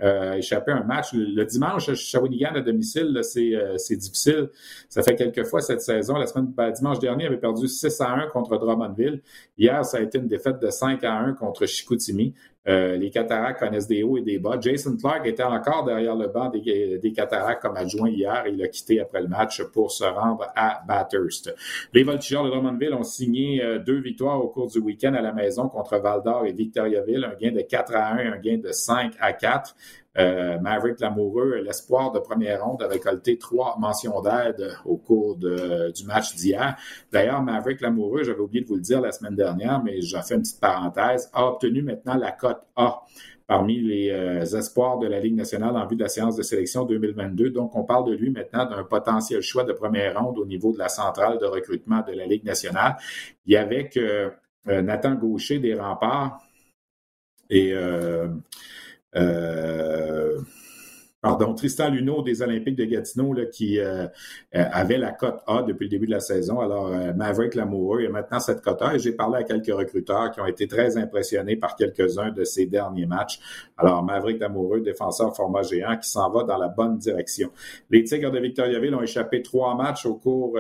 [0.04, 1.14] euh, échappé un match.
[1.14, 4.50] Le, dimanche, Shawinigan à domicile, euh, c'est difficile.
[4.90, 6.18] Ça fait quelques fois cette saison.
[6.18, 9.22] La semaine, ben, dimanche dernier, avait perdu 6 à 1 contre Drummondville.
[9.58, 12.36] Hier, ça a été une défaite de 5 à 1 contre Chicoutimi.
[12.68, 14.58] Euh, les Cataractes connaissent des hauts et des bas.
[14.60, 17.14] Jason Clark était encore derrière le banc des, des
[17.62, 18.44] comme adjoint hier.
[18.48, 21.54] Il a quitté après le match pour se rendre à Bathurst.
[21.94, 25.32] Les Voltigeurs de Drummondville ont signé euh, deux victoires au cours du week-end à la
[25.32, 27.26] maison contre Val d'Or et Victoriaville.
[27.26, 29.76] Un gain de 4 à 1, un gain de 5 à 4.
[30.18, 36.06] Euh, Maverick Lamoureux, l'espoir de première ronde, a récolté trois mentions d'aide au cours du
[36.06, 36.76] match d'hier.
[37.12, 40.36] D'ailleurs, Maverick Lamoureux, j'avais oublié de vous le dire la semaine dernière, mais j'en fais
[40.36, 43.04] une petite parenthèse, a obtenu maintenant la cote A
[43.48, 46.84] parmi les euh, espoirs de la Ligue nationale en vue de la séance de sélection
[46.84, 47.50] 2022.
[47.50, 50.78] Donc, on parle de lui maintenant d'un potentiel choix de première ronde au niveau de
[50.78, 52.98] la centrale de recrutement de la Ligue nationale.
[53.46, 54.30] Il y avait euh,
[54.66, 56.42] Nathan Gaucher des remparts
[57.50, 57.74] et
[59.16, 60.17] euh,
[61.28, 64.06] pardon, Tristan Luneau des Olympiques de Gatineau qui euh,
[64.56, 66.62] euh, avait la cote A depuis le début de la saison.
[66.62, 70.40] Alors, Maverick Lamoureux, a maintenant cette cote A et j'ai parlé à quelques recruteurs qui
[70.40, 73.42] ont été très impressionnés par quelques-uns de ces derniers matchs.
[73.78, 77.52] Alors, Maverick Lamoureux, défenseur format géant, qui s'en va dans la bonne direction.
[77.90, 80.58] Les Tigres de Victoriaville ont échappé trois matchs au cours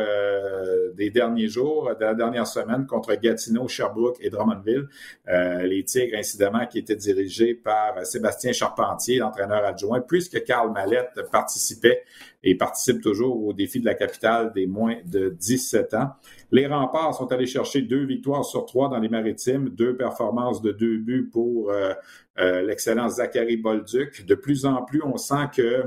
[0.96, 4.88] des derniers jours, de la dernière semaine, contre Gatineau, Sherbrooke et Drummondville.
[5.26, 12.04] les Tigres, incidemment, qui étaient dirigés par Sébastien Charpentier, l'entraîneur adjoint, puisque Carl Mallette participait
[12.44, 16.14] et participe toujours au défi de la capitale des moins de 17 ans.
[16.52, 20.72] Les remparts sont allés chercher deux victoires sur trois dans les maritimes, deux performances de
[20.72, 21.94] deux buts pour euh,
[22.40, 24.26] euh, l'excellent Zachary Bolduc.
[24.26, 25.84] De plus en plus, on sent que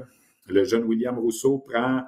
[0.52, 2.02] le jeune William Rousseau prend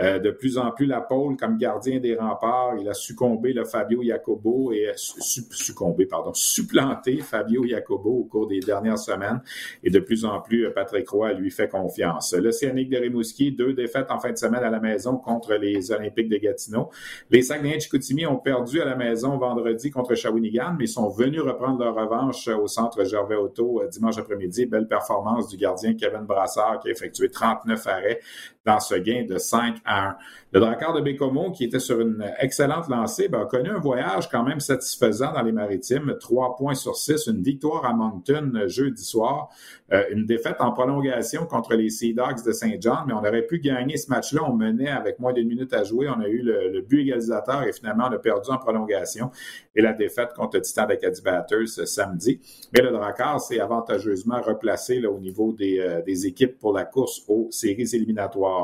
[0.00, 2.76] euh, de plus en plus la pôle comme gardien des remparts.
[2.80, 8.60] Il a succombé le Fabio Jacobo et succombé, pardon, supplanté Fabio Jacobo au cours des
[8.60, 9.40] dernières semaines.
[9.82, 12.32] Et de plus en plus, Patrick Roy lui fait confiance.
[12.34, 16.28] L'Océanique de Rimouski, deux défaites en fin de semaine à la maison contre les Olympiques
[16.28, 16.90] de Gatineau.
[17.30, 21.40] Les Saguenay de Chicoutimi ont perdu à la maison vendredi contre Shawinigan, mais sont venus
[21.40, 24.66] reprendre leur revanche au centre Gervais Auto euh, dimanche après-midi.
[24.66, 28.20] Belle performance du gardien Kevin Brassard qui a effectué 39 fare
[28.68, 30.16] dans ce gain de 5 à 1.
[30.52, 34.30] Le Drakkar de Bécomo, qui était sur une excellente lancée, ben, a connu un voyage
[34.30, 36.16] quand même satisfaisant dans les maritimes.
[36.20, 39.50] Trois points sur six, une victoire à Moncton euh, jeudi soir,
[39.92, 43.46] euh, une défaite en prolongation contre les Sea Dogs de Saint John, mais on aurait
[43.46, 44.42] pu gagner ce match-là.
[44.46, 46.08] On menait avec moins d'une minute à jouer.
[46.08, 49.30] On a eu le, but égalisateur et finalement on a perdu en prolongation.
[49.74, 52.40] Et la défaite contre Titan d'Acadie Batters ce samedi.
[52.74, 57.48] Mais le Drakkar s'est avantageusement replacé au niveau euh, des équipes pour la course aux
[57.50, 58.57] séries éliminatoires.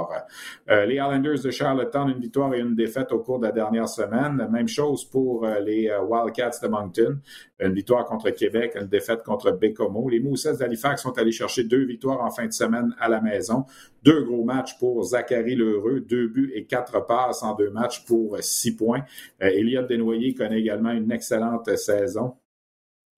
[0.71, 3.89] Euh, les Islanders de Charlottetown, une victoire et une défaite au cours de la dernière
[3.89, 4.47] semaine.
[4.51, 7.19] Même chose pour euh, les euh, Wildcats de Moncton.
[7.61, 10.09] Une victoire contre Québec, une défaite contre Bécomo.
[10.09, 13.65] Les Moussets d'Halifax sont allés chercher deux victoires en fin de semaine à la maison.
[14.03, 18.37] Deux gros matchs pour Zachary Lheureux, deux buts et quatre passes en deux matchs pour
[18.41, 19.03] six points.
[19.41, 22.35] Elliott Desnoyers connaît également une excellente saison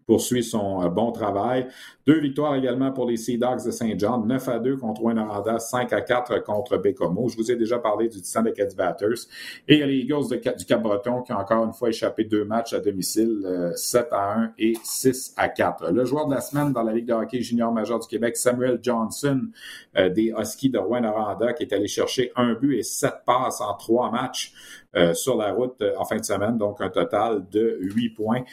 [0.06, 1.66] poursuit son bon travail.
[2.06, 5.92] Deux victoires également pour les Sea Dogs de Saint-Jean, 9 à 2 contre Winaranda, 5
[5.92, 7.28] à 4 contre Bécomo.
[7.28, 9.26] Je vous ai déjà parlé du Titan de Batters.
[9.66, 12.80] Et a les Eagles du Cap-Breton qui ont encore une fois échappé deux matchs à
[12.80, 15.90] domicile, 7 à 1 et 6 à 4.
[15.90, 18.78] Le joueur de la semaine dans la Ligue de hockey junior majeur du Québec, Samuel
[18.80, 19.48] Johnson
[19.96, 24.10] des Huskies de Rouen-Noranda, qui est allé chercher un but et sept passes en trois
[24.10, 24.52] matchs
[24.96, 28.44] euh, sur la route euh, en fin de semaine, donc un total de huit points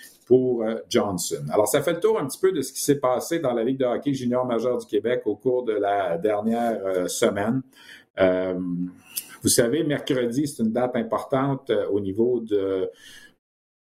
[0.63, 1.45] euh, Johnson.
[1.51, 3.63] Alors, ça fait le tour un petit peu de ce qui s'est passé dans la
[3.63, 7.61] Ligue de hockey junior majeur du Québec au cours de la dernière semaine.
[8.17, 12.89] vous savez, mercredi, c'est une date importante au niveau de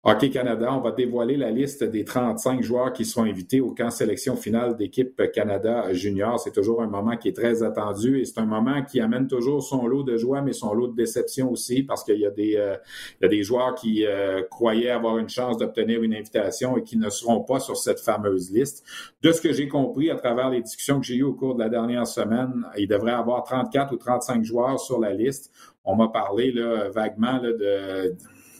[0.05, 3.91] Hockey Canada, on va dévoiler la liste des 35 joueurs qui seront invités au camp
[3.91, 6.39] sélection finale d'équipe Canada Junior.
[6.39, 9.61] C'est toujours un moment qui est très attendu et c'est un moment qui amène toujours
[9.61, 12.55] son lot de joie, mais son lot de déception aussi, parce qu'il y a des,
[12.57, 12.77] euh,
[13.21, 16.97] y a des joueurs qui euh, croyaient avoir une chance d'obtenir une invitation et qui
[16.97, 18.85] ne seront pas sur cette fameuse liste.
[19.23, 21.61] De ce que j'ai compris à travers les discussions que j'ai eues au cours de
[21.61, 25.53] la dernière semaine, il devrait y avoir 34 ou 35 joueurs sur la liste.
[25.85, 28.15] On m'a parlé là, vaguement là, de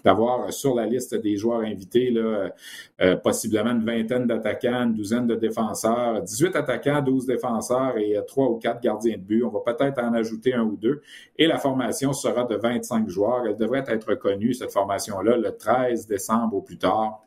[0.09, 2.51] d'avoir sur la liste des joueurs invités là,
[3.03, 8.23] euh, possiblement une vingtaine d'attaquants, une douzaine de défenseurs, 18 attaquants, 12 défenseurs et euh,
[8.23, 9.45] trois ou quatre gardiens de but.
[9.45, 11.03] On va peut-être en ajouter un ou deux.
[11.37, 13.45] Et la formation sera de 25 joueurs.
[13.47, 17.25] Elle devrait être connue, cette formation-là, le 13 décembre au plus tard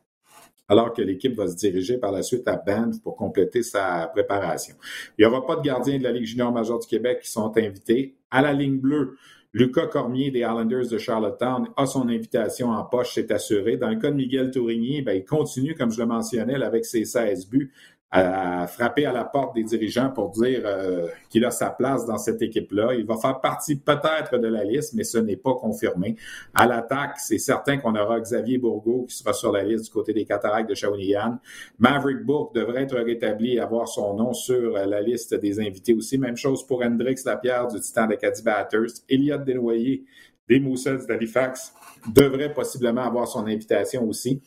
[0.68, 4.74] alors que l'équipe va se diriger par la suite à Banff pour compléter sa préparation.
[5.18, 7.52] Il n'y aura pas de gardiens de la Ligue junior majeure du Québec qui sont
[7.58, 8.16] invités.
[8.32, 9.18] À la ligne bleue,
[9.54, 13.76] Lucas Cormier des Islanders de Charlottetown a son invitation en poche, c'est assuré.
[13.76, 17.04] Dans le cas de Miguel Tourigny, ben, il continue, comme je le mentionnais, avec ses
[17.04, 17.74] 16 buts
[18.12, 22.18] à frapper à la porte des dirigeants pour dire euh, qu'il a sa place dans
[22.18, 22.94] cette équipe-là.
[22.94, 26.18] Il va faire partie peut-être de la liste, mais ce n'est pas confirmé.
[26.54, 30.12] À l'attaque, c'est certain qu'on aura Xavier Bourgault qui sera sur la liste du côté
[30.14, 31.38] des cataractes de Shawinigan.
[31.80, 36.18] Maverick Bourque devrait être rétabli et avoir son nom sur la liste des invités aussi.
[36.18, 38.92] Même chose pour Hendrix Lapierre du Titan de Batters.
[39.10, 40.04] Elliott Desnoyers
[40.52, 41.74] des Moussets d'Halifax
[42.14, 44.42] devrait possiblement avoir son invitation aussi.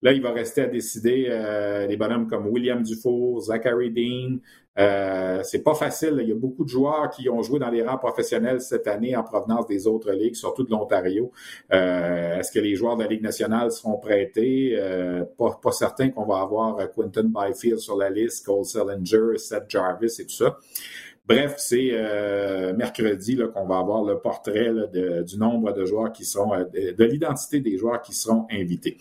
[0.00, 4.38] Là, il va rester à décider euh, les bonhommes comme William Dufour, Zachary Dean.
[4.78, 6.18] Euh, c'est pas facile.
[6.22, 9.14] Il y a beaucoup de joueurs qui ont joué dans les rangs professionnels cette année
[9.14, 11.30] en provenance des autres ligues, surtout de l'Ontario.
[11.72, 14.76] Euh, est-ce que les joueurs de la Ligue nationale seront prêtés?
[14.78, 20.16] Euh, pas, certain qu'on va avoir Quentin Byfield sur la liste, Cole Sellinger, Seth Jarvis
[20.20, 20.56] et tout ça.
[21.26, 24.72] Bref, c'est euh, mercredi qu'on va avoir le portrait
[25.24, 28.96] du nombre de joueurs qui seront, euh, de, l'identité des joueurs qui seront invités.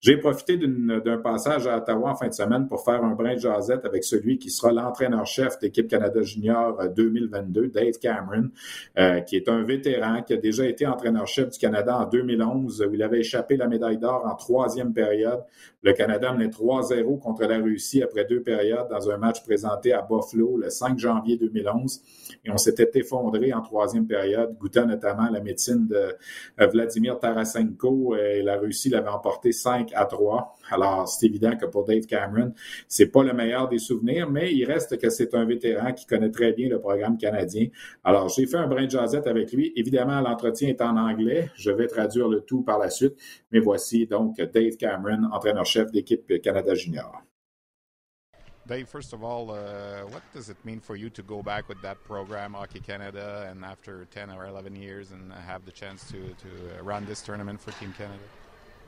[0.00, 3.40] J'ai profité d'un passage à Ottawa en fin de semaine pour faire un brin de
[3.40, 8.48] jasette avec celui qui sera l'entraîneur-chef d'équipe Canada Junior 2022, euh, Dave Cameron,
[9.26, 13.02] qui est un vétéran, qui a déjà été entraîneur-chef du Canada en 2011, où il
[13.02, 15.40] avait échappé la médaille d'or en troisième période.
[15.82, 20.00] Le Canada menait 3-0 contre la Russie après deux périodes dans un match présenté à
[20.00, 21.73] Buffalo le 5 janvier 2011
[22.44, 26.14] et on s'était effondré en troisième période, goûtant notamment la médecine de
[26.60, 30.56] euh, Vladimir Tarasenko et la Russie l'avait emporté 5 à 3.
[30.70, 32.52] Alors, c'est évident que pour Dave Cameron,
[32.88, 36.30] c'est pas le meilleur des souvenirs, mais il reste que c'est un vétéran qui connaît
[36.30, 37.68] très bien le programme canadien.
[38.02, 39.72] Alors, j'ai fait un brin de avec lui.
[39.76, 41.50] Évidemment, l'entretien est en anglais.
[41.56, 43.14] Je vais traduire le tout par la suite.
[43.52, 47.22] Mais voici donc Dave Cameron, entraîneur-chef d'équipe Canada Junior.
[48.66, 51.82] Dave, first of all, uh, what does it mean for you to go back with
[51.82, 56.34] that program, Hockey Canada, and after 10 or 11 years and have the chance to,
[56.34, 58.22] to run this tournament for Team Canada?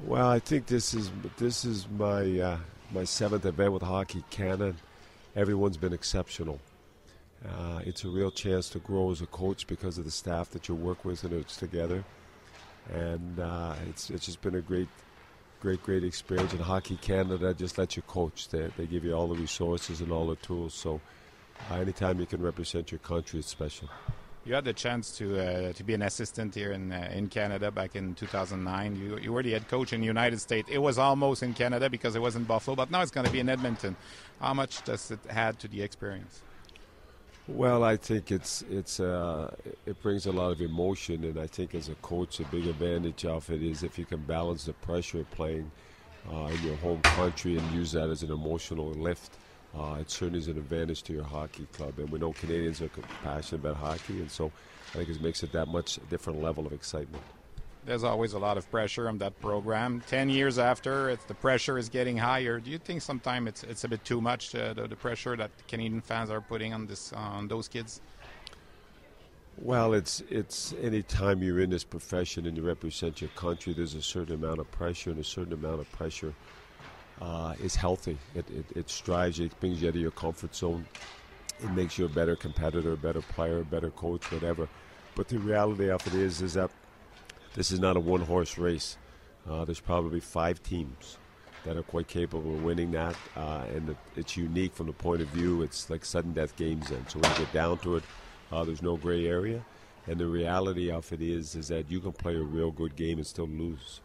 [0.02, 2.58] Well, I think this is this is my uh,
[2.92, 4.74] my seventh event with Hockey Canada.
[5.34, 6.60] Everyone's been exceptional.
[7.46, 10.68] Uh, it's a real chance to grow as a coach because of the staff that
[10.68, 12.04] you work with and it's together,
[12.92, 14.88] and uh, it's it's just been a great
[15.60, 16.52] great, great experience.
[16.52, 18.48] in Hockey Canada just lets you coach.
[18.48, 20.74] They, they give you all the resources and all the tools.
[20.74, 21.00] So
[21.70, 23.88] uh, anytime you can represent your country, it's special.
[24.44, 27.72] You had the chance to uh, to be an assistant here in uh, in Canada
[27.72, 28.94] back in 2009.
[28.94, 30.68] You you were the head coach in the United States.
[30.70, 33.32] It was almost in Canada because it was in Buffalo, but now it's going to
[33.32, 33.96] be in Edmonton.
[34.40, 36.42] How much does it add to the experience?
[37.48, 39.54] Well, I think it's it's uh,
[39.86, 43.24] it brings a lot of emotion, and I think as a coach, a big advantage
[43.24, 45.70] of it is if you can balance the pressure of playing
[46.28, 49.38] uh, in your home country and use that as an emotional lift.
[49.78, 52.90] Uh, it certainly is an advantage to your hockey club, and we know Canadians are
[53.22, 54.50] passionate about hockey, and so
[54.90, 57.22] I think it makes it that much different level of excitement
[57.86, 60.02] there's always a lot of pressure on that program.
[60.06, 62.58] Ten years after, the pressure is getting higher.
[62.60, 65.50] Do you think sometimes it's it's a bit too much uh, the, the, pressure that
[65.68, 68.00] Canadian fans are putting on this on those kids?
[69.58, 73.94] Well, it's it's any time you're in this profession and you represent your country, there's
[73.94, 76.34] a certain amount of pressure and a certain amount of pressure
[77.20, 78.18] uh, is healthy.
[78.34, 80.84] It, it, it strives you, it brings you out of your comfort zone.
[81.62, 84.68] It makes you a better competitor, a better player, a better coach, whatever.
[85.14, 86.70] But the reality of it is, is that
[87.56, 88.96] this is not a one-horse race.
[89.50, 91.16] Uh, there's probably five teams
[91.64, 95.28] that are quite capable of winning that, uh, and it's unique from the point of
[95.28, 95.62] view.
[95.62, 97.04] It's like sudden death games, then.
[97.08, 98.04] So when you get down to it,
[98.52, 99.64] uh, there's no gray area.
[100.06, 103.18] And the reality of it is, is that you can play a real good game
[103.18, 104.00] and still lose.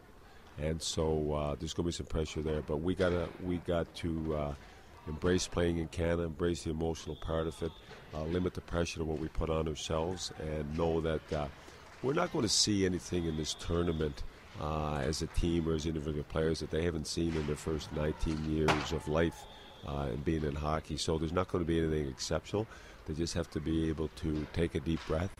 [0.59, 2.61] And so uh, there's going to be some pressure there.
[2.61, 4.53] But we gotta, we got to uh,
[5.07, 7.71] embrace playing in Canada, embrace the emotional part of it,
[8.15, 11.21] uh, limit the pressure to what we put on ourselves, and know that
[12.03, 14.23] we're not going to see anything in this tournament.
[14.59, 17.91] Uh, as a team or as individual players that they haven't seen in their first
[17.93, 19.45] 19 years of life
[19.87, 20.97] uh, and being in hockey.
[20.97, 22.67] So there's not going to be anything exceptional.
[23.05, 25.33] They just have to be able to take a deep breath,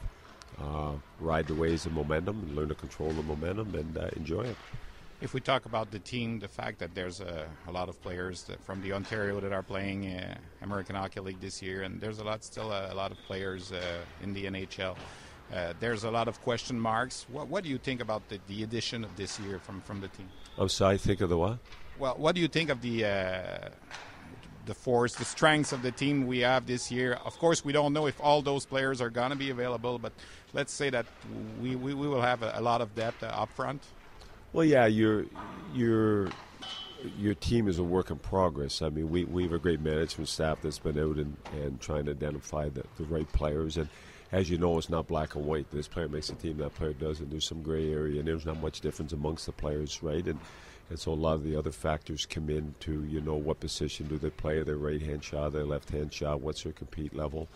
[0.60, 4.44] uh, ride the waves of momentum, and learn to control the momentum and uh, enjoy
[4.44, 4.58] it.
[5.20, 8.50] If we talk about the team, the fact that there's a, a lot of players
[8.62, 12.24] from the Ontario that are playing uh, American Hockey League this year, and there's a
[12.24, 14.96] lot still a, a lot of players uh, in the NHL.
[15.54, 17.26] Uh, there's a lot of question marks.
[17.30, 20.08] What, what do you think about the, the addition of this year from, from the
[20.08, 20.30] team?
[20.58, 21.58] I'm sorry, think of the what?
[22.00, 23.04] Well, what do you think of the
[24.66, 27.14] the force, the strengths of the team we have this year.
[27.26, 30.14] Of course, we don't know if all those players are going to be available, but
[30.54, 31.06] let's say that
[31.60, 33.82] we, we, we will have a, a, lot of depth uh, up front.
[34.54, 35.26] Well, yeah, your
[35.74, 36.30] your
[37.18, 38.82] your team is a work in progress.
[38.82, 42.06] I mean, we, we have a great management staff that's been out and, and trying
[42.06, 43.78] to identify the, the right players.
[43.78, 43.90] And
[44.32, 45.70] as you know, it's not black and white.
[45.72, 47.30] This player makes a team, that player doesn't.
[47.30, 50.26] There's some gray area, and there's not much difference amongst the players, right?
[50.26, 50.40] And
[50.90, 54.08] and so a lot of the other factors come in to you know, what position
[54.08, 54.62] do they play?
[54.62, 57.48] Their right hand shot, their left hand shot, what's their compete level?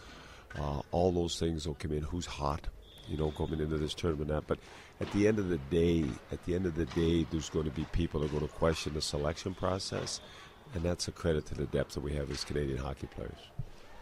[0.57, 2.01] Uh, all those things will come in.
[2.01, 2.67] Who's hot,
[3.09, 4.29] you know, coming into this tournament?
[4.29, 4.59] That, but
[5.01, 7.71] at the end of the day, at the end of the day, there's going to
[7.71, 10.21] be people that are going to question the selection process,
[10.73, 13.49] and that's a credit to the depth that we have as Canadian hockey players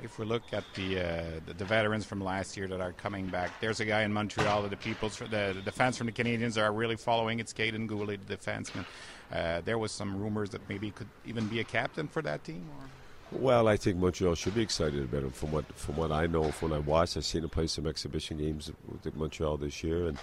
[0.04, 3.28] if we look at the, uh, the, the veterans from last year that are coming
[3.28, 6.58] back, there's a guy in Montreal that the people's the, the fans from the Canadians
[6.58, 7.40] are really following.
[7.40, 8.86] It's Kaiden Guhle, the defenseman.
[9.32, 12.44] Uh, there was some rumors that maybe he could even be a captain for that
[12.44, 12.66] team.
[12.80, 13.40] Or?
[13.40, 15.32] Well, I think Montreal should be excited about him.
[15.32, 17.88] From what from what I know, from what I watched, I've seen him play some
[17.88, 20.20] exhibition games with Montreal this year, and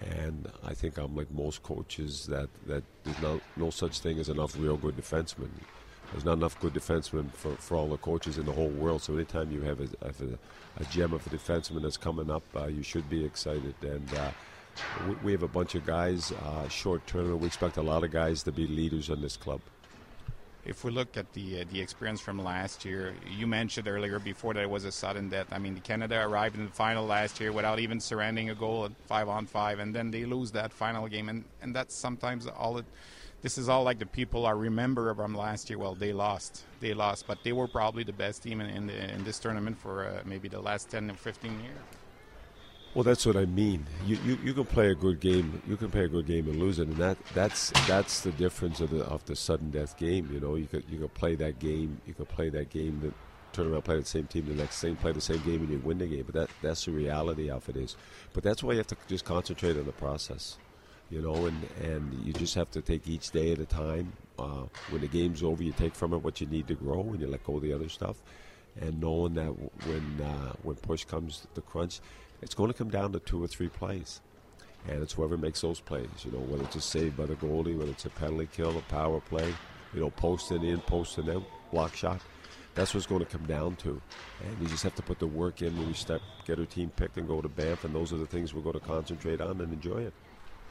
[0.00, 4.28] and I think I'm like most coaches that that there's no no such thing as
[4.28, 5.48] enough real good defensemen.
[6.14, 9.02] There's not enough good defensemen for, for all the coaches in the whole world.
[9.02, 10.38] So anytime you have a, have a,
[10.80, 13.74] a gem of a defenseman that's coming up, uh, you should be excited.
[13.82, 14.30] And uh,
[15.08, 17.40] we, we, have a bunch of guys, uh, short term.
[17.40, 19.60] We expect a lot of guys to be leaders in this club.
[20.64, 24.54] If we look at the uh, the experience from last year, you mentioned earlier before
[24.54, 25.48] that it was a sudden death.
[25.50, 28.92] I mean, Canada arrived in the final last year without even surrendering a goal at
[29.06, 32.78] five on five, and then they lose that final game, and, and that's sometimes all
[32.78, 32.86] it
[33.44, 35.78] this is all like the people I remember from last year.
[35.78, 39.14] Well, they lost, they lost, but they were probably the best team in in, the,
[39.14, 41.76] in this tournament for uh, maybe the last ten or fifteen years.
[42.94, 43.86] Well, that's what I mean.
[44.06, 45.60] You, you you can play a good game.
[45.68, 48.80] You can play a good game and lose it, and that that's that's the difference
[48.80, 50.30] of the of the sudden death game.
[50.32, 52.00] You know, you could you could play that game.
[52.06, 53.12] You could play that game that
[53.52, 55.78] turn around, play the same team the next same play the same game and you
[55.84, 56.24] win the game.
[56.24, 57.94] But that that's the reality of it is.
[58.32, 60.56] But that's why you have to just concentrate on the process
[61.10, 64.12] you know, and, and you just have to take each day at a time.
[64.38, 67.20] Uh, when the game's over, you take from it what you need to grow, and
[67.20, 68.16] you let go of the other stuff.
[68.80, 69.50] And knowing that
[69.86, 72.00] when uh, when push comes to crunch,
[72.42, 74.20] it's going to come down to two or three plays,
[74.88, 76.08] and it's whoever makes those plays.
[76.24, 78.82] You know, whether it's a save by the goalie, whether it's a penalty kill, a
[78.82, 79.54] power play,
[79.92, 82.20] you know, posting in, posting out, block shot.
[82.74, 84.00] That's what's going to come down to,
[84.44, 86.90] and you just have to put the work in when we start get our team
[86.96, 89.60] picked and go to Banff, and those are the things we're going to concentrate on
[89.60, 90.12] and enjoy it.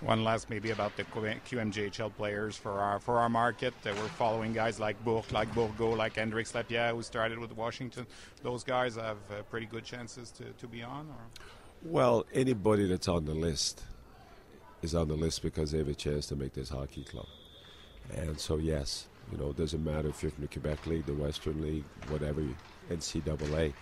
[0.05, 3.73] One last maybe about the QMJHL players for our for our market.
[3.85, 8.05] We're following guys like Bourque, like Bourgault, like Hendrix Lapierre, who started with Washington.
[8.41, 11.07] Those guys have uh, pretty good chances to, to be on.
[11.07, 11.25] Or?
[11.83, 13.83] Well, anybody that's on the list
[14.81, 17.27] is on the list because they have a chance to make this hockey club.
[18.13, 21.13] And so, yes, you know, it doesn't matter if you're from the Quebec League, the
[21.13, 22.43] Western League, whatever,
[22.91, 23.73] NCAA.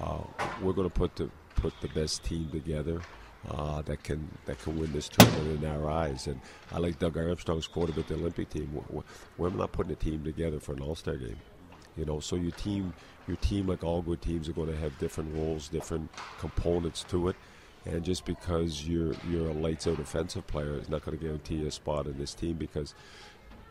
[0.00, 0.18] Uh,
[0.62, 3.00] we're going to put the put the best team together
[3.48, 6.26] uh, that can that can win this tournament in our eyes.
[6.26, 6.40] And
[6.72, 8.82] I like Doug Armstrong's quote about the Olympic team:
[9.38, 11.38] "We're not putting a team together for an All Star game."
[11.96, 12.92] You know, so your team,
[13.26, 17.28] your team, like all good teams, are going to have different roles, different components to
[17.28, 17.36] it.
[17.86, 21.56] And just because you're you're a lights out offensive player is not going to guarantee
[21.56, 22.94] you a spot in this team because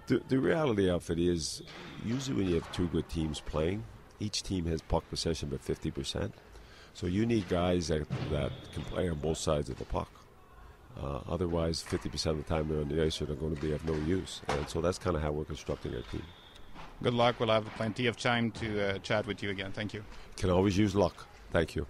[0.07, 1.61] the, the reality of it is
[2.05, 3.83] usually when you have two good teams playing,
[4.19, 6.31] each team has puck possession but 50%.
[6.95, 10.09] So you need guys that, that can play on both sides of the puck.
[10.97, 13.83] Uh, otherwise, 50% of the time they're on the ice, they're going to be of
[13.85, 14.41] no use.
[14.47, 16.23] And so that's kind of how we're constructing our team.
[17.03, 17.37] good luck.
[17.37, 19.73] We'll have plenty of time to uh, chat with you again.
[19.73, 20.05] Thank you.
[20.37, 21.27] Can always use luck.
[21.51, 21.85] Thank you.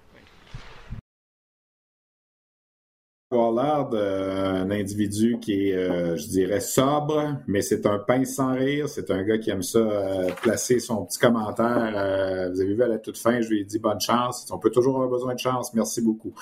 [3.35, 8.87] D'un individu qui est, euh, je dirais, sobre, mais c'est un pince sans rire.
[8.87, 11.93] C'est un gars qui aime ça euh, placer son petit commentaire.
[11.95, 14.47] Euh, vous avez vu à la toute fin, je lui ai dit bonne chance.
[14.51, 15.73] On peut toujours avoir besoin de chance.
[15.73, 16.33] Merci beaucoup.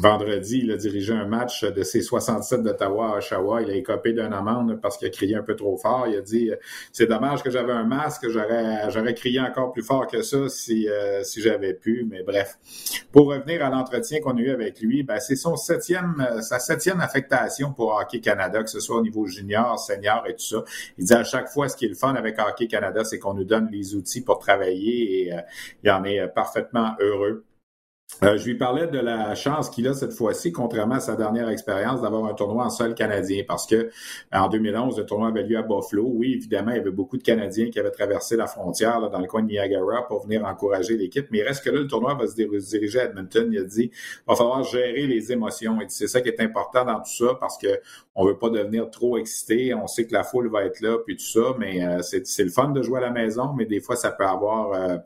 [0.00, 3.62] Vendredi, il a dirigé un match de ses 67 d'Ottawa à Oshawa.
[3.62, 6.06] Il a écopé d'une amende parce qu'il a crié un peu trop fort.
[6.08, 6.50] Il a dit
[6.92, 10.88] c'est dommage que j'avais un masque, j'aurais j'aurais crié encore plus fort que ça si
[11.22, 12.06] si j'avais pu.
[12.10, 12.58] Mais bref,
[13.12, 16.58] pour revenir à l'entretien qu'on a eu avec lui, ben, c'est son septième, euh, sa
[16.58, 20.64] septième affectation pour Hockey Canada, que ce soit au niveau junior, senior et tout ça.
[20.98, 23.34] Il dit à chaque fois, ce qui est le fun avec Hockey Canada, c'est qu'on
[23.34, 25.40] nous donne les outils pour travailler et euh,
[25.82, 27.44] il en est euh, parfaitement heureux.
[28.22, 31.48] Euh, je lui parlais de la chance qu'il a cette fois-ci, contrairement à sa dernière
[31.48, 33.90] expérience, d'avoir un tournoi en sol canadien, parce que
[34.32, 36.04] en 2011, le tournoi avait lieu à Buffalo.
[36.06, 39.18] Oui, évidemment, il y avait beaucoup de Canadiens qui avaient traversé la frontière là, dans
[39.18, 42.14] le coin de Niagara pour venir encourager l'équipe, mais il reste que là, le tournoi
[42.14, 43.48] va se diriger à Edmonton.
[43.50, 45.80] Il a dit, il va falloir gérer les émotions.
[45.80, 47.80] Et c'est ça qui est important dans tout ça, parce que
[48.14, 49.74] on veut pas devenir trop excité.
[49.74, 52.50] On sait que la foule va être là, puis tout ça, mais euh, c'est le
[52.50, 54.98] fun de jouer à la maison, mais des fois, ça peut avoir euh,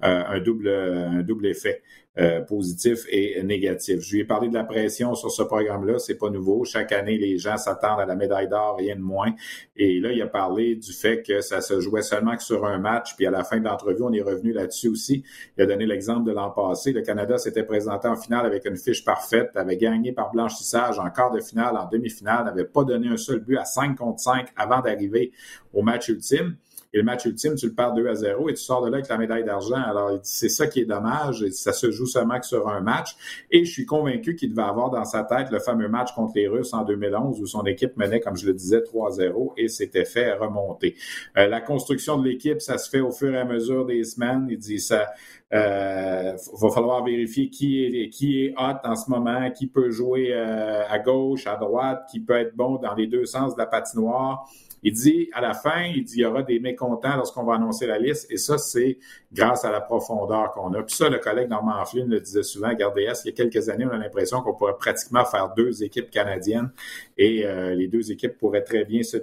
[0.00, 1.82] un double un double effet.
[2.18, 4.00] Euh, positif et négatif.
[4.00, 6.64] Je lui ai parlé de la pression sur ce programme-là, c'est pas nouveau.
[6.64, 9.34] Chaque année, les gens s'attendent à la médaille d'or, rien de moins.
[9.76, 13.16] Et là, il a parlé du fait que ça se jouait seulement sur un match,
[13.16, 15.24] puis à la fin de l'entrevue, on est revenu là-dessus aussi.
[15.58, 16.92] Il a donné l'exemple de l'an passé.
[16.92, 21.10] Le Canada s'était présenté en finale avec une fiche parfaite, avait gagné par blanchissage en
[21.10, 24.48] quart de finale, en demi-finale, n'avait pas donné un seul but à 5 contre 5
[24.56, 25.32] avant d'arriver
[25.74, 26.56] au match ultime.
[26.96, 28.96] Et le match ultime, tu le perds 2 à 0 et tu sors de là
[28.96, 29.76] avec la médaille d'argent.
[29.76, 31.42] Alors, c'est ça qui est dommage.
[31.42, 33.16] Et ça se joue seulement sur un match.
[33.50, 36.48] Et je suis convaincu qu'il devait avoir dans sa tête le fameux match contre les
[36.48, 40.32] Russes en 2011 où son équipe menait, comme je le disais, 3-0 et s'était fait
[40.32, 40.94] remonter.
[41.36, 44.46] Euh, la construction de l'équipe, ça se fait au fur et à mesure des semaines.
[44.48, 45.06] Il dit ça.
[45.54, 50.30] Euh, va falloir vérifier qui est qui est hot en ce moment, qui peut jouer
[50.32, 53.66] euh, à gauche, à droite, qui peut être bon dans les deux sens de la
[53.66, 54.48] patinoire.
[54.88, 57.88] Il dit, à la fin, il dit, il y aura des mécontents lorsqu'on va annoncer
[57.88, 58.30] la liste.
[58.30, 58.98] Et ça, c'est
[59.32, 60.82] grâce à la profondeur qu'on a.
[60.84, 63.84] Puis ça, le collègue Norman Flynn le disait souvent, regardez, il y a quelques années,
[63.84, 66.70] on a l'impression qu'on pourrait pratiquement faire deux équipes canadiennes
[67.18, 69.16] et euh, les deux équipes pourraient très bien se,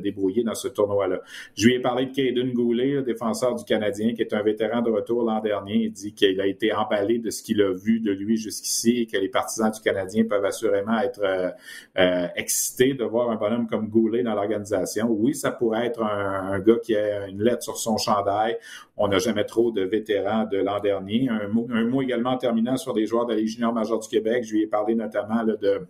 [0.00, 1.22] débrouiller dans ce tournoi-là.
[1.56, 4.82] Je lui ai parlé de Caden Goulet, le défenseur du Canadien, qui est un vétéran
[4.82, 5.76] de retour l'an dernier.
[5.76, 9.06] Il dit qu'il a été emballé de ce qu'il a vu de lui jusqu'ici et
[9.06, 11.48] que les partisans du Canadien peuvent assurément être euh,
[11.96, 16.58] euh, excités de voir un bonhomme comme Goulet dans l'organisation oui, ça pourrait être un,
[16.60, 18.56] gars qui a une lettre sur son chandail.
[18.96, 21.28] On n'a jamais trop de vétérans de l'an dernier.
[21.28, 24.44] Un mot, également terminant sur des joueurs de la Junior majeure du Québec.
[24.44, 25.86] Je lui ai parlé notamment de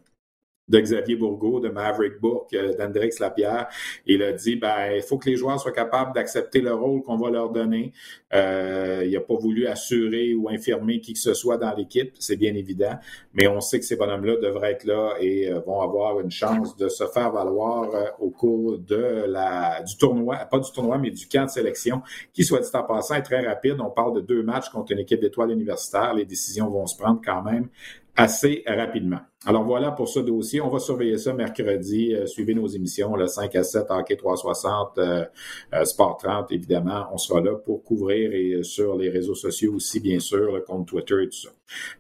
[0.70, 3.68] de Xavier Bourgault, de Maverick Bourque, euh, d'Andrix Lapierre.
[4.06, 7.16] Il a dit, ben, il faut que les joueurs soient capables d'accepter le rôle qu'on
[7.16, 7.92] va leur donner.
[8.32, 12.36] Euh, il n'a pas voulu assurer ou infirmer qui que ce soit dans l'équipe, c'est
[12.36, 12.96] bien évident,
[13.34, 16.76] mais on sait que ces bonhommes-là devraient être là et euh, vont avoir une chance
[16.76, 17.90] de se faire valoir
[18.20, 22.02] au cours de la du tournoi, pas du tournoi, mais du camp de sélection,
[22.32, 23.76] qui, soit dit en passant, est très rapide.
[23.80, 26.14] On parle de deux matchs contre une équipe d'étoiles universitaires.
[26.14, 27.68] Les décisions vont se prendre quand même
[28.16, 29.20] assez rapidement.
[29.46, 30.60] Alors voilà pour ce dossier.
[30.60, 32.14] On va surveiller ça mercredi.
[32.14, 35.24] Euh, suivez nos émissions, le 5 à 7, Hockey 360, euh,
[35.72, 37.06] euh, Sport 30, évidemment.
[37.12, 40.88] On sera là pour couvrir et sur les réseaux sociaux aussi, bien sûr, le compte
[40.88, 41.48] Twitter et tout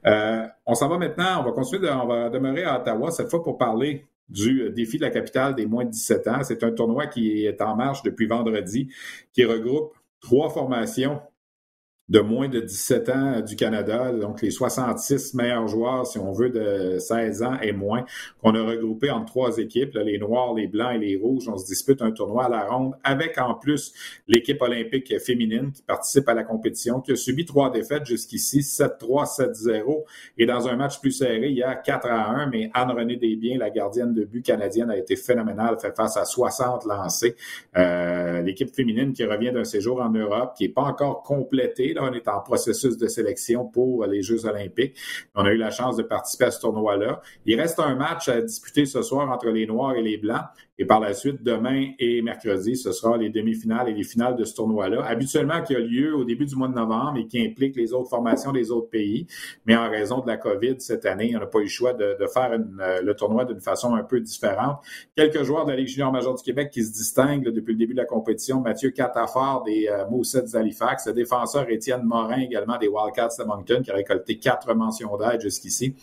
[0.04, 0.52] ça.
[0.66, 1.40] on s'en va maintenant.
[1.40, 5.02] On va continuer, on va demeurer à Ottawa, cette fois pour parler du défi de
[5.02, 6.42] la capitale des moins de 17 ans.
[6.42, 8.88] C'est un tournoi qui est en marche depuis vendredi,
[9.32, 11.20] qui regroupe trois formations
[12.10, 16.50] de moins de 17 ans du Canada, donc les 66 meilleurs joueurs, si on veut,
[16.50, 18.04] de 16 ans et moins,
[18.42, 21.48] qu'on a regroupé en trois équipes, les Noirs, les Blancs et les Rouges.
[21.48, 23.92] On se dispute un tournoi à la ronde avec en plus
[24.26, 29.54] l'équipe olympique féminine qui participe à la compétition, qui a subi trois défaites jusqu'ici, 7-3,
[29.54, 30.04] 7-0.
[30.36, 33.58] Et dans un match plus serré, il y a 4 à 1, mais Anne-Renée Desbiens,
[33.58, 37.36] la gardienne de but canadienne, a été phénoménale, fait face à 60 lancés.
[37.76, 42.12] Euh, l'équipe féminine qui revient d'un séjour en Europe, qui n'est pas encore complétée, on
[42.12, 44.96] est en processus de sélection pour les Jeux olympiques.
[45.34, 47.20] On a eu la chance de participer à ce tournoi-là.
[47.46, 50.44] Il reste un match à disputer ce soir entre les Noirs et les Blancs.
[50.80, 54.44] Et par la suite, demain et mercredi, ce sera les demi-finales et les finales de
[54.44, 55.04] ce tournoi-là.
[55.04, 58.08] Habituellement, qui a lieu au début du mois de novembre et qui implique les autres
[58.08, 59.26] formations des autres pays.
[59.66, 62.16] Mais en raison de la COVID cette année, on n'a pas eu le choix de,
[62.32, 64.78] faire euh, le tournoi d'une façon un peu différente.
[65.14, 67.92] Quelques joueurs de la Ligue junior majeure du Québec qui se distinguent depuis le début
[67.92, 68.62] de la compétition.
[68.62, 73.82] Mathieu Catafard des euh, Moussets d'Halifax, le défenseur Étienne Morin également des Wildcats de Moncton
[73.84, 75.94] qui a récolté quatre mentions d'aide jusqu'ici.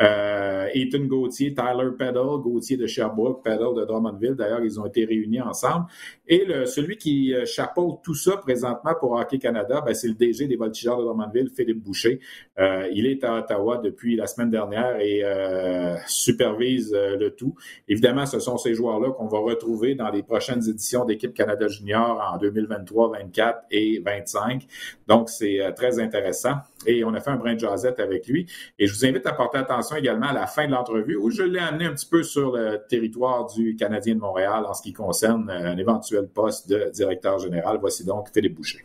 [0.00, 5.40] Euh, Ethan Gauthier, Tyler Peddle, Gauthier de Sherbrooke, Peddle de D'ailleurs, ils ont été réunis
[5.40, 5.86] ensemble.
[6.26, 10.46] Et celui qui euh, chapeaute tout ça présentement pour Hockey Canada, ben, c'est le DG
[10.46, 12.20] des Voltigeurs de Drummondville, Philippe Boucher.
[12.58, 17.54] Euh, il est à Ottawa depuis la semaine dernière et euh, supervise le tout.
[17.88, 22.32] Évidemment, ce sont ces joueurs-là qu'on va retrouver dans les prochaines éditions d'équipe Canada Junior
[22.32, 24.66] en 2023, 24 et 25.
[25.08, 26.54] Donc, c'est très intéressant.
[26.86, 28.46] Et on a fait un brin de jasette avec lui.
[28.78, 31.42] Et je vous invite à porter attention également à la fin de l'entrevue où je
[31.42, 34.92] l'ai amené un petit peu sur le territoire du Canadien de Montréal en ce qui
[34.92, 37.78] concerne euh, un éventuel poste de directeur général.
[37.80, 38.84] Voici donc Philippe Boucher.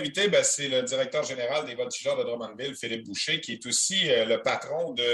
[0.00, 4.10] Invité, ben, c'est le directeur général des Voltigeurs de Drummondville, Philippe Boucher, qui est aussi
[4.10, 5.04] euh, le patron de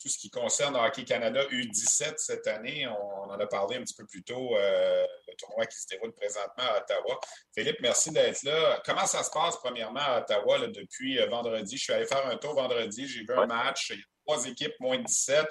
[0.00, 2.86] tout ce qui concerne Hockey Canada U17 cette année.
[2.86, 6.12] On, en a parlé un petit peu plus tôt, euh, le tournoi qui se déroule
[6.12, 7.18] présentement à Ottawa.
[7.56, 8.80] Philippe, merci d'être là.
[8.86, 11.76] Comment ça se passe, premièrement, à Ottawa là, depuis euh, vendredi?
[11.76, 13.90] Je suis allé faire un tour vendredi, j'ai vu un match.
[13.90, 15.44] Il y a trois équipes, moins de 17.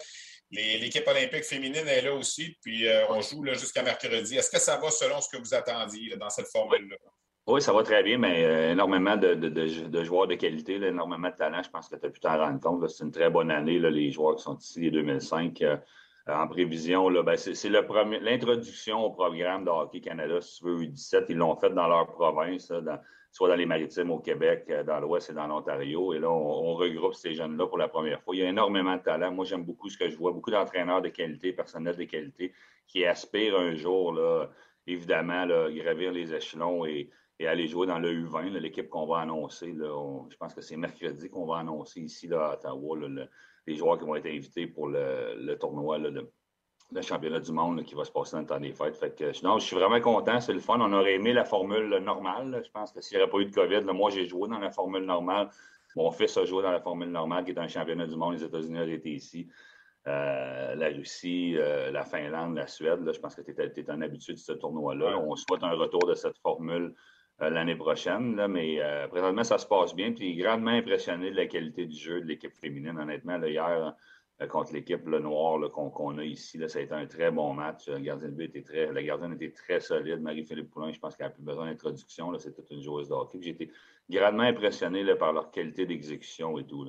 [0.51, 4.37] L'équipe olympique féminine est là aussi, puis on joue jusqu'à mercredi.
[4.37, 6.97] Est-ce que ça va selon ce que vous attendiez dans cette formule-là?
[7.45, 11.35] Oui, ça va très bien, mais euh, énormément de, de, joueurs de qualité, énormément de
[11.35, 11.61] talent.
[11.61, 12.87] Je pense que tu as pu t'en rendre compte.
[12.89, 15.61] C'est une très bonne année, là, les joueurs qui sont ici, les 2005.
[15.61, 15.75] Euh,
[16.25, 21.25] en prévision, ben, c'est l'introduction au programme de Hockey Canada, si tu veux, U17.
[21.27, 22.71] Ils l'ont fait dans leur province,
[23.33, 26.13] soit dans les maritimes au Québec, euh, dans l'Ouest et dans l'Ontario.
[26.13, 28.33] Et là, on, on, regroupe ces jeunes-là pour la première fois.
[28.35, 29.33] Il y a énormément de talent.
[29.33, 30.31] Moi, j'aime beaucoup ce que je vois.
[30.31, 32.53] Beaucoup d'entraîneurs de qualité, personnels de qualité,
[32.87, 34.49] qui aspirent un jour, là,
[34.87, 37.09] évidemment, là, gravir les échelons et
[37.39, 39.73] et aller jouer dans le U20, l'équipe qu'on va annoncer.
[39.73, 42.97] je pense que c'est mercredi qu'on va annoncer ici là, à Ottawa
[43.65, 46.29] les joueurs qui vont être invités pour le, tournoi, le,
[47.01, 48.97] championnat du monde qui va se passer dans le temps des fêtes.
[48.97, 50.77] Fait que, je suis vraiment content, c'est le fun.
[50.79, 52.61] On aurait aimé la formule normale.
[52.63, 54.69] Je pense que s'il n'y aurait pas eu de COVID, moi j'ai joué dans la
[54.69, 55.49] formule normale.
[55.95, 58.33] Mon fils a joué dans la formule normale qui est un championnat du monde.
[58.33, 59.47] Les États-Unis ont été ici.
[60.05, 62.99] Euh, la Russie, euh, la Finlande, la Suède.
[63.09, 65.17] je pense que tu es, un habitué de ce tournoi-là.
[65.17, 66.93] On souhaite un retour de cette formule
[67.39, 68.35] l'année prochaine.
[68.35, 70.11] Là, mais euh, présentement, ça se passe bien.
[70.11, 72.97] Puis grandement impressionné de la qualité du jeu de l'équipe féminine.
[72.97, 73.95] Honnêtement, hier,
[74.41, 77.53] euh, contre l'équipe le noir qu'on a ici, là, ça a été un très bon
[77.53, 77.85] match.
[77.85, 80.21] Très, la gardienne était très solide.
[80.21, 82.37] Marie-Philippe Poulin, je pense qu'elle n'a plus besoin d'introduction.
[82.39, 83.39] C'est toute une joueuse de hockey.
[83.41, 83.71] J'ai été
[84.09, 86.85] grandement impressionné par leur qualité d'exécution et tout.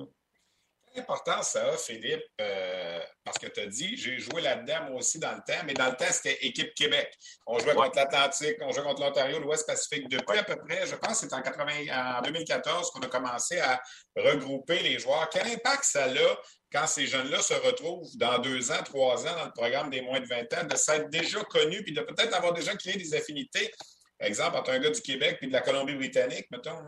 [0.95, 5.19] Là important ça Philippe, euh, parce que tu as dit, j'ai joué là-dedans moi aussi
[5.19, 7.11] dans le temps, mais dans le temps, c'était équipe Québec.
[7.47, 10.09] On jouait contre l'Atlantique, on jouait contre l'Ontario, l'Ouest Pacifique.
[10.09, 13.81] Depuis à peu près, je pense que c'est en, en 2014 qu'on a commencé à
[14.15, 15.29] regrouper les joueurs.
[15.29, 16.37] Quel impact ça a
[16.71, 20.19] quand ces jeunes-là se retrouvent dans deux ans, trois ans dans le programme des moins
[20.19, 23.71] de 20 ans, de s'être déjà connus, puis de peut-être avoir déjà créé des affinités?
[24.19, 26.79] Exemple, entre un gars du Québec puis de la Colombie-Britannique, mettons.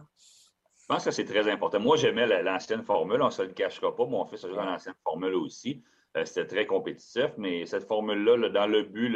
[0.90, 1.82] Je pense que c'est très important.
[1.82, 3.22] Moi, j'aimais l'ancienne formule.
[3.22, 4.06] On ne se le cachera pas.
[4.06, 5.84] Mon fils a joué dans l'ancienne formule aussi.
[6.16, 9.12] Euh, c'était très compétitif, mais cette formule-là, dans le but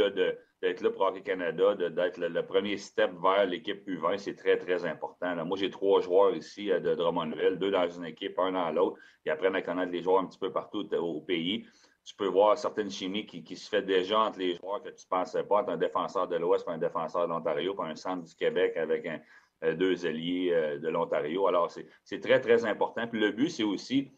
[0.60, 4.84] d'être là pour Hockey Canada, d'être le, premier step vers l'équipe U20, c'est très, très
[4.84, 5.46] important.
[5.46, 8.98] moi, j'ai trois joueurs ici euh, de Drummondville, deux dans une équipe, un dans l'autre.
[9.26, 11.66] Ils apprennent à connaître les joueurs un petit peu partout au pays.
[12.04, 15.10] Tu peux voir certaines chimies qui, se fait déjà entre les joueurs que tu ne
[15.10, 18.76] pensais pas, entre un défenseur de l'Ouest un défenseur de l'Ontario, un centre du Québec
[18.76, 19.18] avec un, euh,
[19.62, 21.48] deux alliés euh, de l'Ontario.
[21.48, 21.72] Alors,
[22.04, 23.08] c'est très, très important.
[23.08, 24.12] Puis le but, c'est aussi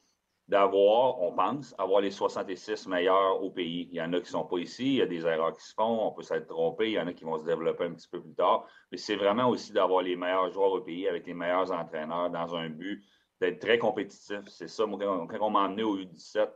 [0.47, 3.87] d'avoir, on pense, avoir les 66 meilleurs au pays.
[3.91, 5.63] Il y en a qui ne sont pas ici, il y a des erreurs qui
[5.63, 7.93] se font, on peut s'être trompé, il y en a qui vont se développer un
[7.93, 8.67] petit peu plus tard.
[8.91, 12.55] Mais c'est vraiment aussi d'avoir les meilleurs joueurs au pays avec les meilleurs entraîneurs dans
[12.55, 13.03] un but
[13.39, 14.41] d'être très compétitif.
[14.47, 16.49] C'est ça, quand, on m'a emmené au U17,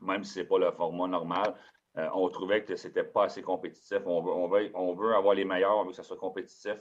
[0.00, 1.54] même si ce n'est pas le format normal,
[1.98, 3.98] euh, on trouvait que ce n'était pas assez compétitif.
[4.06, 6.78] On veut, on, veut, on veut avoir les meilleurs, on veut que ça soit compétitif.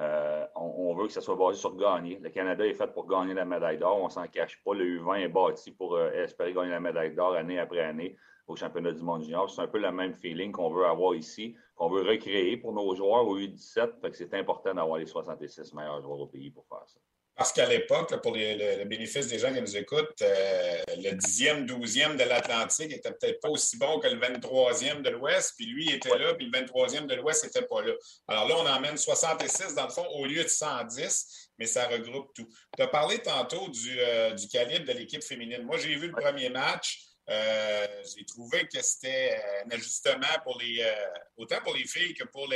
[0.00, 2.18] Euh, on, veut que ça soit basé sur gagner.
[2.18, 4.00] Le Canada est fait pour gagner la médaille d'or.
[4.02, 4.74] On s'en cache pas.
[4.74, 8.16] Le U20 est bâti pour euh, espérer gagner la médaille d'or année après année
[8.48, 9.48] au championnat du monde junior.
[9.48, 12.94] C'est un peu le même feeling qu'on veut avoir ici, qu'on veut recréer pour nos
[12.94, 14.12] joueurs au U17.
[14.12, 16.98] c'est important d'avoir les 66 meilleurs joueurs au pays pour faire ça.
[17.36, 22.16] Parce qu'à l'époque, pour le, bénéfice des gens qui nous écoutent, euh, le 10e, 12e
[22.16, 26.16] de l'Atlantique était peut-être pas aussi bon que le 23e de l'Ouest, puis lui était
[26.16, 27.92] là, puis le 23e de l'Ouest n'était pas là.
[28.28, 32.32] Alors là, on emmène 66 dans le fond au lieu de 110, mais ça regroupe
[32.34, 32.48] tout.
[32.76, 35.62] Tu as parlé tantôt du, euh, du calibre de l'équipe féminine.
[35.62, 37.13] Moi, j'ai vu le premier match.
[37.30, 40.92] Euh, j'ai trouvé que c'était un ajustement pour les, euh,
[41.38, 42.46] autant pour les filles que pour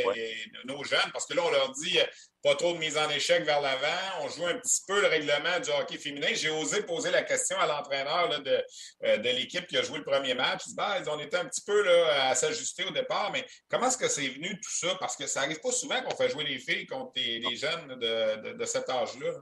[0.65, 2.05] nos jeunes, parce que là, on leur dit euh,
[2.43, 4.21] pas trop de mise en échec vers l'avant.
[4.21, 6.29] On joue un petit peu le règlement du hockey féminin.
[6.35, 8.63] J'ai osé poser la question à l'entraîneur de,
[9.03, 10.65] de l'équipe qui a joué le premier match.
[10.77, 14.09] Ben, on était un petit peu là, à s'ajuster au départ, mais comment est-ce que
[14.09, 14.95] c'est venu tout ça?
[15.01, 18.53] Parce que ça n'arrive pas souvent qu'on fait jouer les filles contre des, jeunes de,
[18.53, 19.33] de cet âge-là.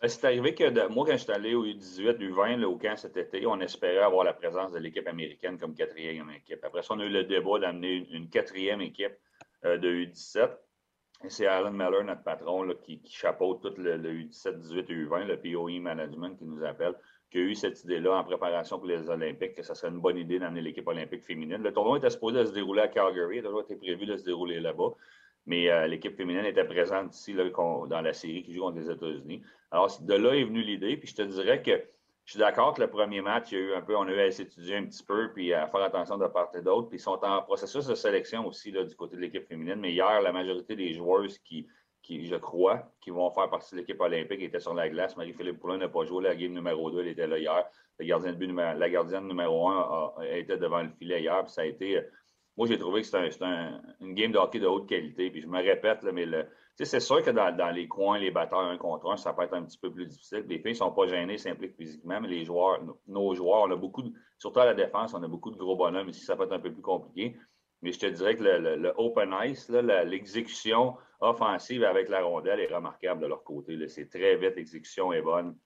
[0.00, 3.18] Ben, c'est arrivé que moi, quand je suis allé au U18, U20, au camp cet
[3.18, 6.64] été, on espérait avoir la présence de l'équipe américaine comme quatrième équipe.
[6.64, 9.12] Après ça, on a eu le débat d'amener une, quatrième équipe
[9.66, 10.50] euh, de U17.
[11.24, 15.36] Et c'est Alan Meller, notre patron, qui, chapeaute tout le, U17, 18 et U20, le
[15.36, 16.94] POE Management qui nous appelle,
[17.30, 20.16] qui a eu cette idée-là en préparation pour les Olympiques, que ce serait une bonne
[20.16, 21.62] idée d'amener l'équipe olympique féminine.
[21.62, 24.60] Le tournoi était supposé se dérouler à Calgary, il a été prévu de se dérouler
[24.60, 24.94] là-bas.
[25.46, 29.42] Mais euh, l'équipe féminine était présente ici dans la série qui joue contre les États-Unis.
[29.70, 30.96] Alors, de là est venue l'idée.
[30.96, 31.82] Puis je te dirais que
[32.24, 34.12] je suis d'accord que le premier match, il y a eu un peu, on a
[34.12, 36.88] eu à s'étudier un petit peu, puis à faire attention de part et d'autre.
[36.88, 39.80] Puis ils sont en processus de sélection aussi du côté de l'équipe féminine.
[39.80, 41.66] Mais hier, la majorité des joueuses qui,
[42.08, 45.16] je crois, qui vont faire partie de l'équipe olympique étaient sur la glace.
[45.16, 47.64] Marie-Philippe Poulin n'a pas joué la game numéro 2, elle était là hier.
[47.98, 51.42] De but la gardienne numéro 1 a, été devant le filet hier.
[51.44, 52.00] Puis ça a été
[52.56, 53.30] moi, j'ai trouvé que c'était
[54.00, 55.30] une game de hockey de haute qualité.
[55.30, 56.26] Puis je me répète, mais
[56.76, 59.62] c'est sûr que dans, les coins, les batteurs un contre un, ça peut être un
[59.64, 60.44] petit peu plus difficile.
[60.48, 63.76] Les filles ne sont pas gênées, s'impliquent physiquement, mais les joueurs, nos joueurs, on a
[63.76, 64.02] beaucoup,
[64.38, 66.60] surtout à la défense, on a beaucoup de gros bonhommes ici, ça peut être un
[66.60, 67.36] peu plus compliqué.
[67.82, 73.22] Mais je te dirais que le, open ice, l'exécution offensive avec la rondelle est remarquable
[73.22, 73.88] de leur côté.
[73.88, 75.56] C'est très vite, l'exécution est bonne.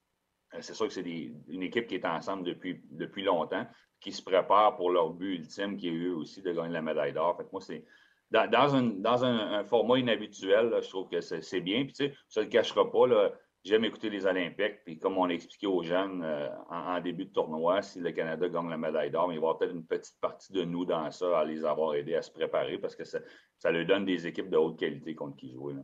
[0.55, 3.67] Euh, c'est sûr que c'est une équipe qui est ensemble depuis, depuis longtemps
[4.05, 7.15] qui se préparent pour leur but ultime, qui est eux aussi de gagner la médaille
[7.15, 7.39] d'or.
[7.39, 7.83] Fait moi, c'est
[8.31, 11.85] dans, dans, un, format inhabituel, je trouve que c'est bien.
[11.85, 13.33] Puis, tu sais, ça ne le cachera pas.
[13.65, 14.85] J'aime écouter les Olympiques.
[14.85, 18.47] Puis, comme on l'a expliqué aux jeunes euh, en, début de tournoi, si le Canada
[18.47, 21.11] gagne la médaille d'or, il va y avoir peut-être une petite partie de nous dans
[21.11, 23.21] ça à les avoir aidés à se préparer parce que ça,
[23.59, 25.77] ça leur donne des équipes de haute qualité contre qui jouer.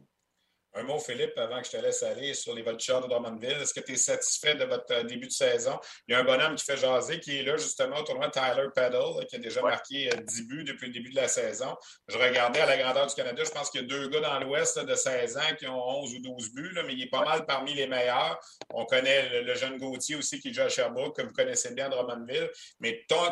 [0.72, 3.58] Un mot, Philippe, avant que je te laisse aller sur les Vultures de Drummondville.
[3.60, 5.76] Est-ce que tu es satisfait de votre euh, début de saison?
[6.06, 8.68] Il y a un bonhomme qui fait jaser, qui est là justement au tournoi Tyler
[8.72, 11.76] Peddle, qui a déjà marqué 10 euh, buts depuis le début de la saison.
[12.06, 14.38] Je regardais à la grandeur du Canada, je pense qu'il y a deux gars dans
[14.38, 17.46] l'Ouest de 16 ans qui ont 11 ou 12 buts, mais il est pas mal
[17.46, 18.38] parmi les meilleurs.
[18.72, 21.88] On connaît le, jeune Gauthier aussi qui joue à Sherbrooke, que vous connaissez bien à
[21.88, 22.48] Drummondville.
[22.78, 23.26] Mais ton,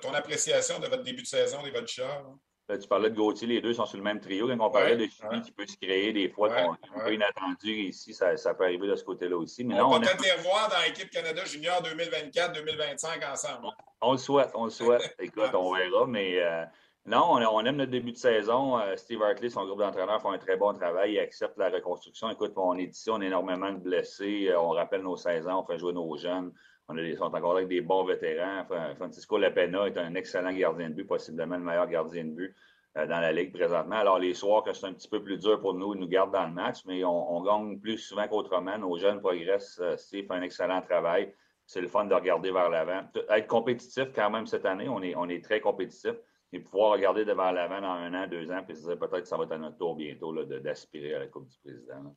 [0.00, 2.38] ton appréciation de votre début de saison des Vultures?
[2.76, 4.46] Tu parlais de Gauthier, les deux sont sur le même trio.
[4.48, 8.12] Quand on parlait de chimie qui peut se créer des fois, un peu inattendu ici,
[8.12, 9.64] ça, peut arriver de ce côté-là aussi.
[9.64, 13.68] Mais on, peut peut-être les revoir dans l'équipe Canada Junior 2024-2025 ensemble.
[14.02, 15.14] On, le souhaite, on le souhaite.
[15.18, 16.64] Écoute, on verra, mais euh,
[17.06, 18.78] non, on, aime notre début de saison.
[18.78, 21.14] Euh, Steve Hartley, son groupe d'entraîneurs font un très bon travail.
[21.14, 22.28] Ils acceptent la reconstruction.
[22.30, 24.48] Écoute, on est ici, on a énormément de blessés.
[24.50, 26.52] Euh, on rappelle nos 16 ans, on fait jouer nos jeunes.
[26.90, 28.64] On est, sont encore avec des bons vétérans.
[28.96, 32.56] Francisco Lapena est un excellent gardien de but, possiblement le meilleur gardien de but
[32.96, 33.96] euh, dans la Ligue présentement.
[33.96, 36.32] Alors, les soirs, que c'est un petit peu plus dur pour nous, ils nous gardent
[36.32, 38.78] dans le match, mais on, gagne plus souvent qu'autrement.
[38.78, 39.78] Nos jeunes progressent.
[39.80, 41.34] Euh, Steve fait un excellent travail.
[41.66, 43.02] C'est le fun de regarder vers l'avant.
[43.28, 46.14] Être compétitif quand même cette année, on est, on est très compétitif.
[46.54, 49.28] Et pouvoir regarder devant l'avant dans un an, deux ans, puis se dire peut-être que
[49.28, 52.16] ça va être à notre tour bientôt d'aspirer à la Coupe du Président.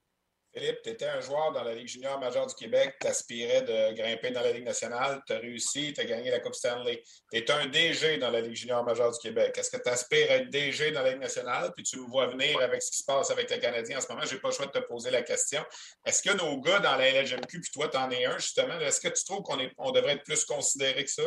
[0.54, 3.94] Philippe, tu étais un joueur dans la Ligue junior majeure du Québec, tu aspirais de
[3.94, 7.02] grimper dans la Ligue nationale, tu as réussi, tu as gagné la Coupe Stanley.
[7.32, 9.58] Tu es un DG dans la Ligue junior majeure du Québec.
[9.58, 11.72] Est-ce que tu aspires à être DG dans la Ligue nationale?
[11.74, 14.10] Puis tu me vois venir avec ce qui se passe avec les Canadiens en ce
[14.10, 14.26] moment?
[14.26, 15.64] Je n'ai pas le choix de te poser la question.
[16.06, 19.00] Est-ce que nos gars dans la LHMQ, puis toi, tu en es un, justement, est-ce
[19.00, 21.24] que tu trouves qu'on on devrait être plus considéré que ça?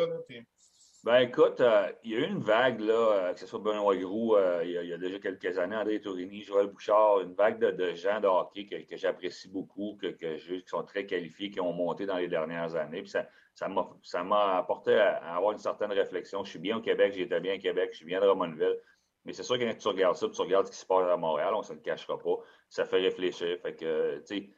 [1.04, 3.94] Ben écoute, euh, il y a eu une vague, là, euh, que ce soit Benoît
[3.94, 7.94] Groux, euh, il, y a, déjà quelques années, André Tourini, Joël Bouchard, une vague de,
[7.94, 12.16] gens de hockey que, j'apprécie beaucoup, que, qui sont très qualifiés, qui ont monté dans
[12.16, 13.02] les dernières années.
[13.02, 16.42] Puis ça, ça m'a apporté à, avoir une certaine réflexion.
[16.42, 18.78] Je suis bien au Québec, j'étais bien au Québec, je suis bien de Drummondville.
[19.26, 21.18] Mais c'est sûr que quand tu regardes ça, tu regardes ce qui se passe à
[21.18, 22.38] Montréal, on ne se le cachera pas.
[22.70, 23.58] Ça fait réfléchir.
[23.60, 24.50] Fait que, tu sais,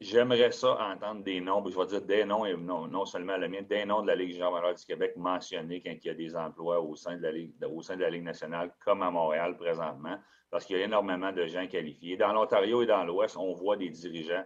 [0.00, 3.48] j'aimerais ça entendre des noms, je vais dire des noms et non, non seulement le
[3.48, 6.36] mien, des noms de la Ligue junior du Québec mentionnés quand il y a des
[6.36, 9.56] emplois au sein de la Ligue, au sein de la Ligue nationale, comme à Montréal
[9.56, 10.16] présentement,
[10.50, 12.16] parce qu'il y a énormément de gens qualifiés.
[12.16, 14.44] Dans l'Ontario et dans l'Ouest, on voit des dirigeants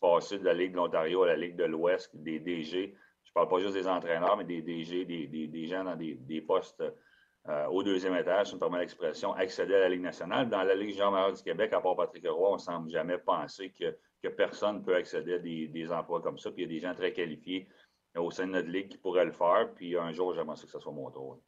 [0.00, 2.94] passer de la Ligue de l'Ontario à la Ligue de l'Ouest, des DG.
[3.24, 6.14] Je ne parle pas juste des entraîneurs, mais des DG, des, des, gens dans des,
[6.14, 6.82] des postes
[7.48, 10.48] euh, au deuxième étage, si on me permet l'expression, accéder à la Ligue nationale.
[10.48, 13.72] Dans la Ligue junior du Québec, à part Patrick Roy, on ne semble jamais penser
[13.78, 13.96] que
[14.28, 16.50] que personne ne peut accéder à des, emplois comme ça.
[16.50, 17.68] Puis il y a des gens très qualifiés
[18.16, 19.70] au sein de notre ligue qui pourraient le faire.
[19.74, 21.40] Puis un jour, j'aimerais que ce soit mon tour.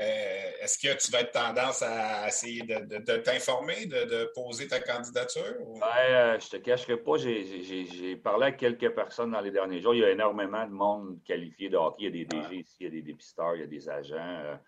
[0.00, 5.54] Euh, est-ce que tu vas être tendance à essayer de, t'informer, de, poser ta candidature?
[5.78, 9.80] Ben, euh, je ne te cacherai pas, j'ai parlé à quelques personnes dans les derniers
[9.80, 9.94] jours.
[9.94, 12.04] Il y a énormément de monde qualifié de hockey.
[12.04, 13.88] Il y a des DG ici, il y a des dépisteurs, il y a des
[13.88, 14.58] agents.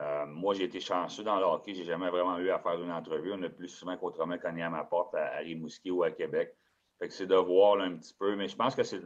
[0.00, 1.74] Euh, moi, j'ai été chanceux dans le hockey.
[1.74, 3.32] Je n'ai jamais vraiment eu à faire une entrevue.
[3.32, 6.54] On a plus souvent qu'autrement cogné à ma porte à, Rimouski ou à Québec.
[6.98, 8.36] Fait que c'est de voir un petit peu.
[8.36, 9.00] Mais je pense que c'est.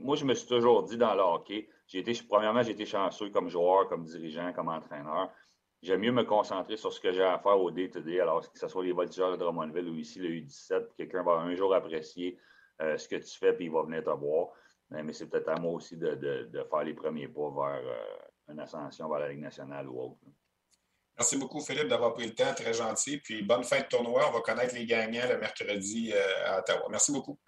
[0.00, 3.30] Moi, je me suis toujours dit dans le hockey, j'ai été, premièrement, j'ai été chanceux
[3.30, 5.30] comme joueur, comme dirigeant, comme entraîneur.
[5.82, 8.68] J'aime mieux me concentrer sur ce que j'ai à faire au day-to-day, alors que ce
[8.68, 12.38] soit les voltigeurs de Drummondville ou ici le U17, quelqu'un va un jour apprécier
[12.80, 14.50] euh, ce que tu fais puis il va venir te voir.
[14.90, 19.08] Mais, c'est peut-être à moi aussi de, faire les premiers pas vers euh, une ascension
[19.08, 20.20] vers la Ligue nationale ou autre.
[21.22, 22.52] Merci beaucoup, Philippe, d'avoir pris le temps.
[22.52, 23.18] Très gentil.
[23.18, 24.28] Puis bonne fin de tournoi.
[24.28, 26.88] On va connaître les gagnants le mercredi euh, à Ottawa.
[26.90, 27.38] Merci beaucoup.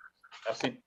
[0.47, 0.81] Merci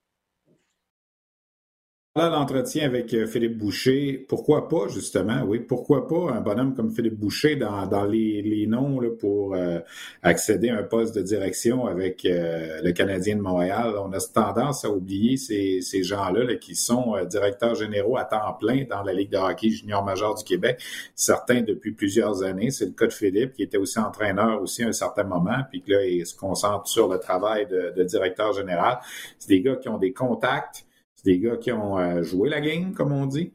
[2.26, 7.18] l'entretien avec euh, Philippe Boucher, pourquoi pas, justement, oui, pourquoi pas un bonhomme comme Philippe
[7.20, 9.80] Boucher dans, dans les, les noms là, pour euh,
[10.24, 13.94] accéder à un poste de direction avec euh, le Canadien de Montréal.
[14.04, 18.54] On a tendance à oublier ces, ces gens-là là, qui sont directeurs généraux à temps
[18.60, 20.82] plein dans la Ligue de hockey junior major du Québec,
[21.16, 22.72] certains depuis plusieurs années.
[22.72, 25.82] C'est le cas de Philippe, qui était aussi entraîneur aussi à un certain moment, puis
[25.82, 28.98] que là, il se concentre sur le travail de, de directeur général.
[29.38, 30.87] C'est des gars qui ont des contacts,
[31.28, 33.54] des gars qui ont euh, joué la game, comme on dit,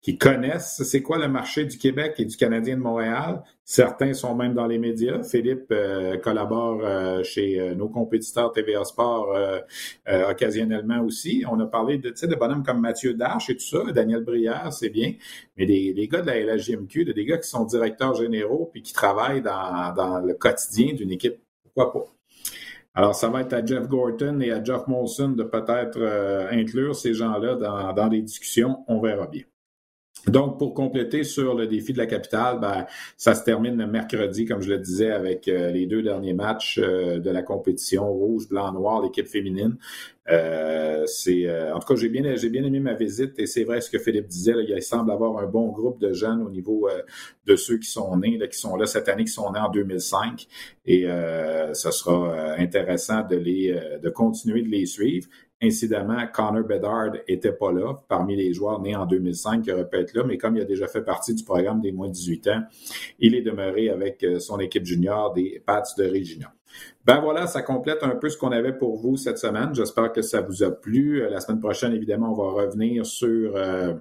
[0.00, 3.44] qui connaissent c'est quoi le marché du Québec et du Canadien de Montréal.
[3.64, 5.22] Certains sont même dans les médias.
[5.22, 9.28] Philippe euh, collabore euh, chez nos compétiteurs TVA Sport
[10.28, 11.44] occasionnellement aussi.
[11.48, 14.90] On a parlé de, de bonhommes comme Mathieu Darche et tout ça, Daniel Brière, c'est
[14.90, 15.14] bien,
[15.56, 19.42] mais des, gars de la LHJMQ, des gars qui sont directeurs généraux puis qui travaillent
[19.42, 22.21] dans le quotidien d'une équipe, pourquoi pas?
[22.94, 26.94] Alors, ça va être à Jeff Gorton et à Jeff Molson de peut-être euh, inclure
[26.94, 28.84] ces gens-là dans, dans les discussions.
[28.88, 29.44] On verra bien.
[30.28, 34.60] Donc, pour compléter sur le défi de la capitale, ben, ça se termine mercredi, comme
[34.60, 38.72] je le disais, avec euh, les deux derniers matchs euh, de la compétition rouge, blanc,
[38.72, 39.76] noir, l'équipe féminine.
[40.30, 43.80] Euh, c'est, en tout cas, j'ai bien, j'ai bien aimé ma visite et c'est vrai
[43.80, 44.52] ce que Philippe disait.
[44.52, 46.88] Là, il semble avoir un bon groupe de jeunes au niveau
[47.44, 49.70] de ceux qui sont nés, là, qui sont là cette année, qui sont nés en
[49.70, 50.46] 2005.
[50.86, 51.08] Et
[51.72, 55.26] ce sera intéressant de les, de continuer de les suivre.
[55.62, 59.96] Incidemment, Connor Bedard était pas là parmi les joueurs nés en 2005 qui auraient pu
[59.98, 62.48] être là, mais comme il a déjà fait partie du programme des moins de 18
[62.48, 62.62] ans,
[63.20, 66.52] il est demeuré avec euh, son équipe junior des Pats de Regina.
[67.04, 69.74] Ben voilà, ça complète un peu ce qu'on avait pour vous cette semaine.
[69.74, 71.22] J'espère que ça vous a plu.
[71.22, 73.94] Euh, la semaine prochaine, évidemment, on va revenir sur euh,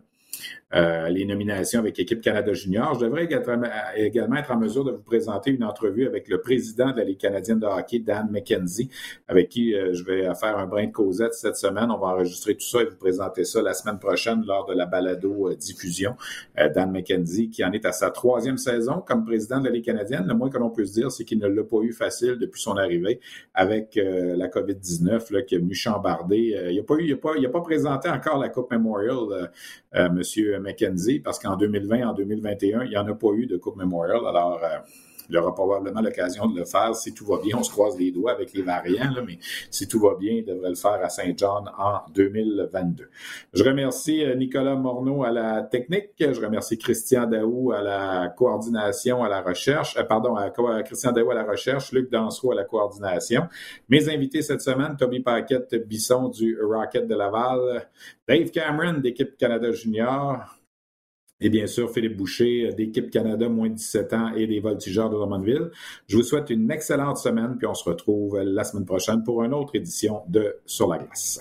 [0.73, 2.93] euh, les nominations avec l'équipe Canada Junior.
[2.93, 3.27] Je devrais
[3.95, 7.17] également être en mesure de vous présenter une entrevue avec le président de la Ligue
[7.17, 8.89] canadienne de hockey, Dan McKenzie,
[9.27, 11.91] avec qui euh, je vais faire un brin de causette cette semaine.
[11.91, 14.85] On va enregistrer tout ça et vous présenter ça la semaine prochaine lors de la
[14.85, 16.15] balado-diffusion.
[16.57, 19.85] Euh, Dan McKenzie, qui en est à sa troisième saison comme président de la Ligue
[19.85, 20.25] canadienne.
[20.25, 22.77] Le moins que l'on puisse dire, c'est qu'il ne l'a pas eu facile depuis son
[22.77, 23.19] arrivée
[23.53, 26.69] avec la COVID-19 qui est venu chambarder.
[26.69, 26.95] il n'a pas
[27.51, 29.51] pas, présenté encore la Coupe Memorial,
[30.21, 33.75] Monsieur McKenzie, parce qu'en 2020, en 2021, il n'y en a pas eu de Coupe
[33.75, 34.19] Memorial.
[34.27, 34.77] Alors, euh,
[35.31, 37.55] il aura probablement l'occasion de le faire si tout va bien.
[37.57, 39.37] On se croise les doigts avec les variants, mais
[39.69, 43.09] si tout va bien, il devrait le faire à Saint-John en 2022.
[43.53, 46.09] Je remercie euh, Nicolas Morneau à la technique.
[46.19, 49.95] Je remercie Christian Daou à la coordination, à la recherche.
[49.97, 50.49] Euh, pardon, à,
[50.83, 53.43] Christian Daou à la recherche, Luc Danseau à la coordination.
[53.87, 57.87] Mes invités cette semaine, Toby Paquette Bisson du Rocket de Laval,
[58.27, 60.60] Dave Cameron d'équipe Canada Junior,
[61.41, 65.15] et bien sûr Philippe Boucher d'équipe Canada moins de 17 ans et des voltigeurs de
[65.15, 65.71] Drummondville.
[66.07, 69.53] Je vous souhaite une excellente semaine, puis on se retrouve la semaine prochaine pour une
[69.53, 71.39] autre édition de Sur la glace.